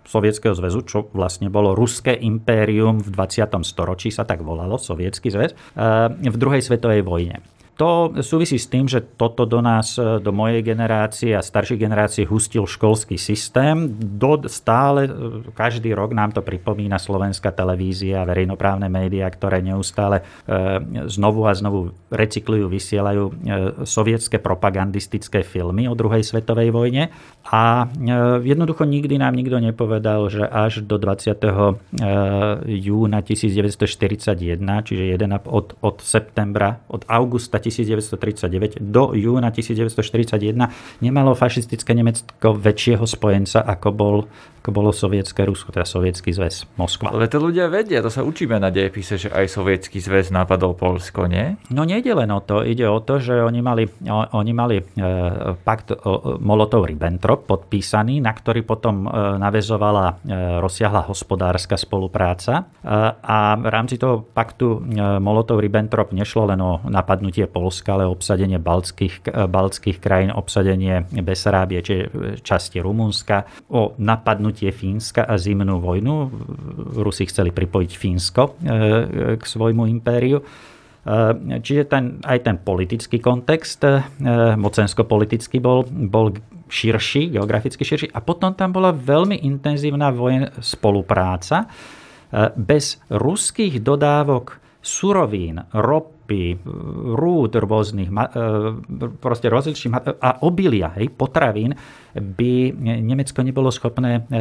Sovietskeho 0.03 0.51
zväzu, 0.51 0.83
čo 0.83 1.07
vlastne 1.15 1.47
bolo 1.47 1.79
Ruské 1.79 2.19
impérium 2.19 2.99
v 2.99 3.07
20. 3.07 3.63
storočí, 3.63 4.11
sa 4.11 4.27
tak 4.27 4.43
volalo, 4.43 4.83
Sovietský 4.83 5.31
zväz, 5.31 5.55
e, 5.55 5.57
v 6.27 6.37
druhej 6.43 6.67
svetovej 6.67 7.07
vojne. 7.07 7.39
To 7.81 8.13
súvisí 8.21 8.61
s 8.61 8.69
tým, 8.69 8.85
že 8.85 9.01
toto 9.01 9.49
do 9.49 9.65
nás, 9.65 9.97
do 9.97 10.29
mojej 10.29 10.61
generácie 10.61 11.33
a 11.33 11.41
starších 11.41 11.81
generácií 11.81 12.29
hustil 12.29 12.69
školský 12.69 13.17
systém. 13.17 13.89
Do, 13.97 14.45
stále, 14.45 15.09
každý 15.57 15.97
rok 15.97 16.13
nám 16.13 16.37
to 16.37 16.45
pripomína 16.45 17.01
slovenská 17.01 17.49
televízia 17.49 18.29
verejnoprávne 18.29 18.93
médiá, 18.93 19.25
ktoré 19.33 19.65
neustále 19.65 20.21
e, 20.21 20.25
znovu 21.09 21.49
a 21.49 21.57
znovu 21.57 21.97
recyklujú, 22.13 22.69
vysielajú 22.69 23.25
e, 23.25 23.33
sovietské 23.89 24.37
propagandistické 24.37 25.41
filmy 25.41 25.89
o 25.89 25.97
druhej 25.97 26.29
svetovej 26.29 26.77
vojne. 26.77 27.09
A 27.49 27.89
e, 27.89 28.45
jednoducho 28.53 28.85
nikdy 28.85 29.17
nám 29.17 29.33
nikto 29.33 29.57
nepovedal, 29.57 30.29
že 30.29 30.45
až 30.45 30.85
do 30.85 31.01
20. 31.01 31.41
júna 32.69 33.19
1941, 33.25 34.61
čiže 34.61 35.05
jeden 35.09 35.31
od, 35.33 35.73
od 35.81 35.97
septembra, 36.05 36.85
od 36.93 37.09
augusta 37.09 37.62
1939 37.63 38.83
do 38.83 39.15
júna 39.15 39.55
1941 39.55 40.59
nemalo 40.99 41.39
fašistické 41.39 41.95
Nemecko 41.95 42.59
väčšieho 42.59 43.07
spojenca, 43.07 43.63
ako 43.63 43.89
bol 43.95 44.17
ako 44.63 44.71
bolo 44.71 44.95
sovietské 44.95 45.43
Rusko, 45.43 45.75
teda 45.75 45.83
sovietský 45.83 46.31
zväz 46.31 46.71
Moskva. 46.79 47.11
Ale 47.11 47.27
to 47.27 47.43
ľudia 47.43 47.67
vedia, 47.67 47.99
to 47.99 48.15
sa 48.15 48.23
učíme 48.23 48.63
na 48.63 48.71
dejepise, 48.71 49.19
že 49.19 49.27
aj 49.35 49.51
sovietský 49.51 49.99
zväz 49.99 50.31
napadol 50.31 50.79
Polsko, 50.79 51.27
nie? 51.27 51.59
No 51.75 51.83
nejde 51.83 52.15
len 52.15 52.31
o 52.31 52.39
to, 52.39 52.63
ide 52.63 52.87
o 52.87 53.03
to, 53.03 53.19
že 53.19 53.43
oni 53.43 53.59
mali, 53.59 53.91
oni 54.07 54.53
mali 54.55 54.79
e, 54.79 54.85
pakt 55.67 55.99
Molotov-Ribbentrop 56.39 57.43
podpísaný, 57.51 58.23
na 58.23 58.31
ktorý 58.31 58.63
potom 58.63 59.03
e, 59.03 59.07
navezovala 59.43 60.07
e, 60.07 60.15
rozsiahla 60.63 61.11
hospodárska 61.11 61.75
spolupráca 61.75 62.71
a 63.19 63.39
v 63.59 63.67
rámci 63.67 63.99
toho 63.99 64.23
paktu 64.23 64.79
Molotov-Ribbentrop 65.19 66.15
nešlo 66.15 66.55
len 66.55 66.61
o 66.63 66.79
napadnutie 66.87 67.51
Polska, 67.53 68.01
ale 68.01 68.09
obsadenie 68.09 68.57
baltských, 68.57 69.29
baltských 69.29 70.01
krajín, 70.01 70.33
obsadenie 70.33 71.05
Besarábie, 71.13 71.85
čiže 71.85 72.05
časti 72.41 72.81
Rumunska, 72.81 73.69
o 73.69 73.93
napadnutie 74.01 74.73
Fínska 74.73 75.29
a 75.29 75.37
zimnú 75.37 75.85
vojnu. 75.85 76.33
Rusi 76.97 77.29
chceli 77.29 77.53
pripojiť 77.53 77.93
Fínsko 77.93 78.43
e, 78.43 78.53
k 79.37 79.43
svojmu 79.45 79.85
impériu. 79.93 80.41
Čiže 81.63 81.91
ten, 81.91 82.23
aj 82.23 82.47
ten 82.47 82.57
politický 82.63 83.19
kontext, 83.19 83.83
mocensko-politický 84.55 85.59
bol, 85.59 85.83
bol 85.91 86.31
širší, 86.71 87.35
geograficky 87.35 87.83
širší. 87.83 88.15
A 88.15 88.23
potom 88.23 88.55
tam 88.55 88.71
bola 88.71 88.95
veľmi 88.95 89.43
intenzívna 89.43 90.15
vojen 90.15 90.47
spolupráca. 90.63 91.67
Bez 92.55 93.03
ruských 93.11 93.83
dodávok 93.83 94.63
surovín, 94.79 95.67
ropy, 95.75 96.22
rúd 97.19 97.53
rôznych, 97.53 98.09
proste 99.19 99.47
rozličných 99.51 100.21
a 100.23 100.31
obilia, 100.47 100.95
hej, 100.97 101.11
potravín, 101.13 101.75
by 102.15 102.73
Nemecko 102.81 103.41
nebolo 103.41 103.73
schopné 103.73 104.21
e, 104.21 104.39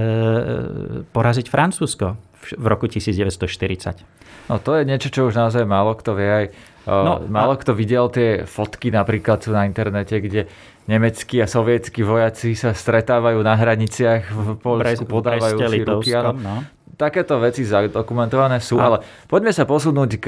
poraziť 1.08 1.48
Francúzsko 1.48 2.20
v 2.58 2.66
roku 2.68 2.90
1940. 2.90 4.50
No 4.50 4.60
to 4.60 4.76
je 4.76 4.84
niečo, 4.84 5.08
čo 5.14 5.30
už 5.32 5.38
naozaj 5.38 5.64
málo 5.64 5.96
kto 5.96 6.12
vie. 6.18 6.30
Aj, 6.30 6.46
e, 6.48 6.92
no, 6.92 7.24
málo 7.32 7.56
a... 7.56 7.60
kto 7.60 7.72
videl 7.72 8.12
tie 8.12 8.44
fotky 8.44 8.92
napríklad 8.92 9.40
sú 9.40 9.56
na 9.56 9.64
internete, 9.64 10.20
kde 10.20 10.52
nemeckí 10.92 11.40
a 11.40 11.48
sovietskí 11.48 12.04
vojaci 12.04 12.58
sa 12.58 12.76
stretávajú 12.76 13.40
na 13.40 13.56
hraniciach 13.56 14.34
v 14.34 14.48
Polsku, 14.60 15.08
podávajú 15.08 15.58
si 15.70 15.82
ruky. 15.86 16.12
No 16.18 16.66
takéto 17.02 17.42
veci 17.42 17.66
zadokumentované 17.66 18.62
sú, 18.62 18.78
no. 18.78 18.86
ale 18.86 18.98
poďme 19.26 19.50
sa 19.50 19.66
posunúť 19.66 20.12
k, 20.22 20.28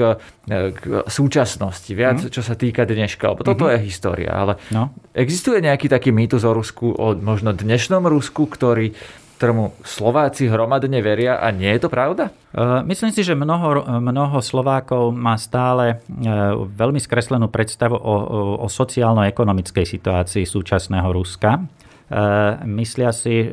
k 0.74 0.82
súčasnosti, 1.06 1.90
viac 1.94 2.26
mm. 2.26 2.34
čo 2.34 2.42
sa 2.42 2.58
týka 2.58 2.82
dneška, 2.82 3.30
lebo 3.30 3.46
toto 3.46 3.70
mm-hmm. 3.70 3.78
je 3.78 3.86
história, 3.86 4.34
ale 4.34 4.58
no. 4.74 4.90
existuje 5.14 5.62
nejaký 5.62 5.86
taký 5.86 6.10
mýtus 6.10 6.42
o 6.42 6.50
Rusku, 6.50 6.90
o 6.90 7.14
možno 7.14 7.54
dnešnom 7.54 8.02
Rusku, 8.10 8.50
ktorý 8.50 8.90
ktorému 9.34 9.76
Slováci 9.82 10.46
hromadne 10.46 11.02
veria 11.02 11.42
a 11.42 11.50
nie 11.50 11.68
je 11.74 11.84
to 11.84 11.90
pravda? 11.90 12.30
E, 12.54 12.86
myslím 12.86 13.10
si, 13.10 13.26
že 13.26 13.34
mnoho, 13.34 13.82
mnoho 14.00 14.38
Slovákov 14.38 15.10
má 15.10 15.34
stále 15.36 16.00
e, 16.08 16.24
veľmi 16.70 17.02
skreslenú 17.02 17.50
predstavu 17.50 17.98
o, 17.98 18.00
o, 18.00 18.14
o 18.62 18.66
sociálno-ekonomickej 18.70 19.84
situácii 19.84 20.46
súčasného 20.46 21.10
Ruska. 21.10 21.60
E, 22.04 22.20
myslia 22.68 23.12
si 23.16 23.32
e, 23.32 23.48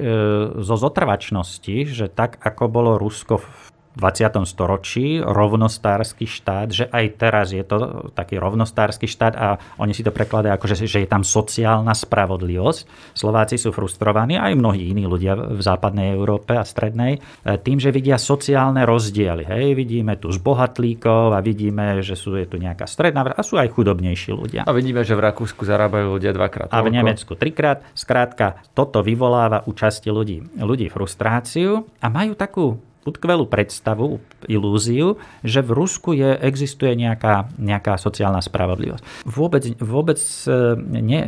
zo 0.60 0.76
zotrvačnosti, 0.76 1.88
že 1.88 2.12
tak 2.12 2.36
ako 2.44 2.64
bolo 2.68 2.92
Rusko 3.00 3.40
v 3.40 3.71
20. 3.96 4.48
storočí 4.48 5.20
rovnostársky 5.20 6.24
štát, 6.24 6.68
že 6.72 6.86
aj 6.88 7.06
teraz 7.20 7.52
je 7.52 7.64
to 7.66 8.08
taký 8.16 8.40
rovnostársky 8.40 9.10
štát 9.10 9.34
a 9.36 9.60
oni 9.82 9.92
si 9.92 10.06
to 10.06 10.16
prekladajú 10.16 10.54
ako, 10.56 10.66
že, 10.72 10.88
že 10.88 11.04
je 11.04 11.10
tam 11.10 11.28
sociálna 11.28 11.92
spravodlivosť. 11.92 13.12
Slováci 13.12 13.60
sú 13.60 13.76
frustrovaní, 13.76 14.40
aj 14.40 14.56
mnohí 14.56 14.96
iní 14.96 15.04
ľudia 15.04 15.36
v 15.36 15.60
západnej 15.60 16.16
Európe 16.16 16.56
a 16.56 16.64
strednej, 16.64 17.20
e, 17.20 17.60
tým, 17.60 17.84
že 17.84 17.92
vidia 17.92 18.16
sociálne 18.16 18.88
rozdiely. 18.88 19.44
Hej, 19.44 19.76
vidíme 19.76 20.16
tu 20.16 20.32
zbohatlíkov 20.32 21.36
a 21.36 21.44
vidíme, 21.44 22.00
že 22.00 22.16
sú, 22.16 22.40
je 22.40 22.48
tu 22.48 22.56
nejaká 22.56 22.88
stredná 22.88 23.28
a 23.28 23.44
sú 23.44 23.60
aj 23.60 23.70
chudobnejší 23.76 24.32
ľudia. 24.32 24.62
A 24.66 24.72
vidíme, 24.72 25.04
že 25.04 25.14
v 25.14 25.24
Rakúsku 25.28 25.68
zarábajú 25.68 26.16
ľudia 26.16 26.32
dvakrát. 26.32 26.72
A 26.72 26.80
v 26.82 26.96
Nemecku 26.96 27.36
trikrát. 27.36 27.84
Skrátka, 27.94 28.64
toto 28.72 29.04
vyvoláva 29.06 29.68
u 29.68 29.72
časti 29.76 30.10
ľudí, 30.10 30.58
ľudí 30.58 30.88
frustráciu 30.90 31.86
a 32.02 32.08
majú 32.10 32.34
takú 32.34 32.80
utkvelú 33.02 33.50
predstavu, 33.50 34.22
ilúziu, 34.46 35.18
že 35.42 35.66
v 35.66 35.72
Rusku 35.74 36.14
je, 36.14 36.38
existuje 36.38 36.94
nejaká, 36.94 37.50
nejaká 37.58 37.98
sociálna 37.98 38.42
spravodlivosť. 38.42 39.26
Vôbec, 39.26 39.64
vôbec 39.82 40.22
e, 40.22 40.78
ne, 40.78 41.22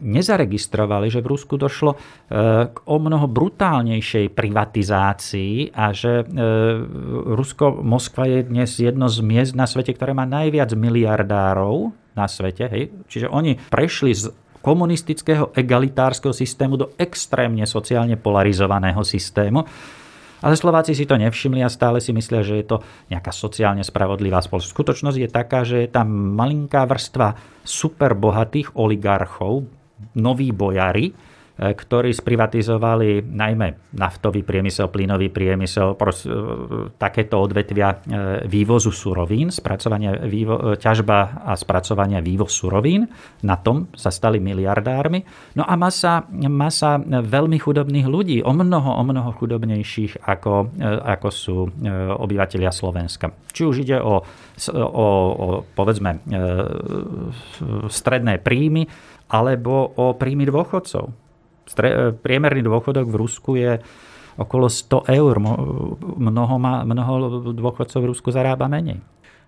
nezaregistrovali, 0.00 1.12
že 1.12 1.20
v 1.20 1.30
Rusku 1.36 1.60
došlo 1.60 1.96
e, 1.96 1.98
k 2.72 2.76
o 2.80 2.96
mnoho 2.96 3.28
brutálnejšej 3.28 4.32
privatizácii 4.32 5.76
a 5.76 5.92
že 5.92 6.24
e, 6.24 6.44
Rusko, 7.36 7.84
Moskva 7.84 8.24
je 8.28 8.40
dnes 8.48 8.70
jedno 8.80 9.12
z 9.12 9.20
miest 9.20 9.52
na 9.52 9.68
svete, 9.68 9.92
ktoré 9.92 10.16
má 10.16 10.24
najviac 10.24 10.72
miliardárov 10.72 11.92
na 12.16 12.24
svete. 12.24 12.72
Hej? 12.72 12.88
Čiže 13.12 13.28
oni 13.28 13.60
prešli 13.68 14.16
z 14.16 14.32
komunistického 14.64 15.54
egalitárskeho 15.54 16.34
systému 16.34 16.74
do 16.74 16.90
extrémne 16.98 17.62
sociálne 17.68 18.18
polarizovaného 18.18 18.98
systému 19.06 19.62
ale 20.46 20.54
Slováci 20.54 20.94
si 20.94 21.10
to 21.10 21.18
nevšimli 21.18 21.58
a 21.66 21.66
stále 21.66 21.98
si 21.98 22.14
myslia, 22.14 22.46
že 22.46 22.62
je 22.62 22.66
to 22.70 22.76
nejaká 23.10 23.34
sociálne 23.34 23.82
spravodlivá 23.82 24.38
spoločnosť. 24.38 24.70
Skutočnosť 24.70 25.18
je 25.18 25.28
taká, 25.28 25.66
že 25.66 25.82
je 25.82 25.88
tam 25.90 26.06
malinká 26.38 26.86
vrstva 26.86 27.34
super 27.66 28.14
bohatých 28.14 28.78
oligarchov, 28.78 29.66
noví 30.14 30.54
bojari, 30.54 31.10
ktorí 31.56 32.12
sprivatizovali 32.12 33.24
najmä 33.24 33.96
naftový 33.96 34.44
priemysel, 34.44 34.92
plynový 34.92 35.32
priemysel, 35.32 35.96
pros, 35.96 36.28
e, 36.28 36.30
takéto 37.00 37.40
odvetvia 37.40 37.96
e, 37.96 37.96
vývozu 38.44 38.92
surovín, 38.92 39.48
spracovania, 39.48 40.20
vývo, 40.28 40.76
ťažba 40.76 41.48
a 41.48 41.56
spracovania 41.56 42.20
vývoz 42.20 42.52
surovín. 42.52 43.08
Na 43.40 43.56
tom 43.56 43.88
sa 43.96 44.12
stali 44.12 44.36
miliardármi. 44.36 45.24
No 45.56 45.64
a 45.64 45.80
masa, 45.80 46.28
masa 46.44 47.00
veľmi 47.08 47.56
chudobných 47.56 48.04
ľudí, 48.04 48.44
o 48.44 48.52
mnoho, 48.52 49.00
o 49.00 49.02
mnoho 49.02 49.32
chudobnejších 49.32 50.28
ako, 50.28 50.76
ako 51.08 51.28
sú 51.32 51.56
obyvateľia 52.20 52.68
Slovenska. 52.68 53.32
Či 53.48 53.62
už 53.64 53.76
ide 53.80 53.96
o, 53.96 54.20
o, 54.76 55.08
o 55.32 55.46
povedzme 55.72 56.20
stredné 57.88 58.44
príjmy, 58.44 58.84
alebo 59.32 59.96
o 59.96 60.12
príjmy 60.14 60.44
dôchodcov 60.46 61.25
priemerný 62.22 62.62
dôchodok 62.62 63.10
v 63.10 63.16
Rusku 63.18 63.58
je 63.58 63.82
okolo 64.36 64.68
100 64.68 65.10
eur. 65.10 65.34
Mnoho, 66.16 66.54
má, 66.60 66.84
mnoho 66.84 67.40
dôchodcov 67.56 67.98
v 68.04 68.08
Rusku 68.12 68.28
zarába 68.30 68.68
menej. 68.68 69.00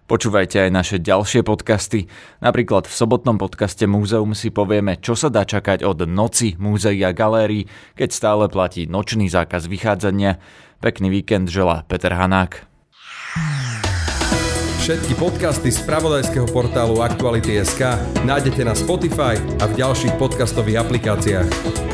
Počúvajte 0.09 0.65
aj 0.65 0.71
naše 0.73 0.97
ďalšie 0.97 1.45
podcasty. 1.45 2.09
Napríklad 2.41 2.89
v 2.89 2.97
sobotnom 2.97 3.37
podcaste 3.37 3.85
Múzeum 3.85 4.33
si 4.33 4.49
povieme, 4.49 4.97
čo 4.97 5.13
sa 5.13 5.29
dá 5.29 5.45
čakať 5.45 5.85
od 5.85 6.09
noci 6.09 6.57
múzeí 6.57 7.05
a 7.05 7.13
galérií, 7.13 7.69
keď 7.93 8.09
stále 8.09 8.45
platí 8.49 8.89
nočný 8.89 9.29
zákaz 9.29 9.69
vychádzania. 9.69 10.41
Pekný 10.81 11.13
víkend 11.13 11.53
želá 11.53 11.85
Peter 11.85 12.17
Hanák. 12.17 12.65
Všetky 14.81 15.21
podcasty 15.21 15.69
z 15.69 15.85
pravodajského 15.85 16.49
portálu 16.49 17.05
Aktuality.sk 17.05 18.01
nájdete 18.25 18.65
na 18.65 18.73
Spotify 18.73 19.37
a 19.61 19.69
v 19.69 19.77
ďalších 19.77 20.17
podcastových 20.17 20.89
aplikáciách. 20.89 21.88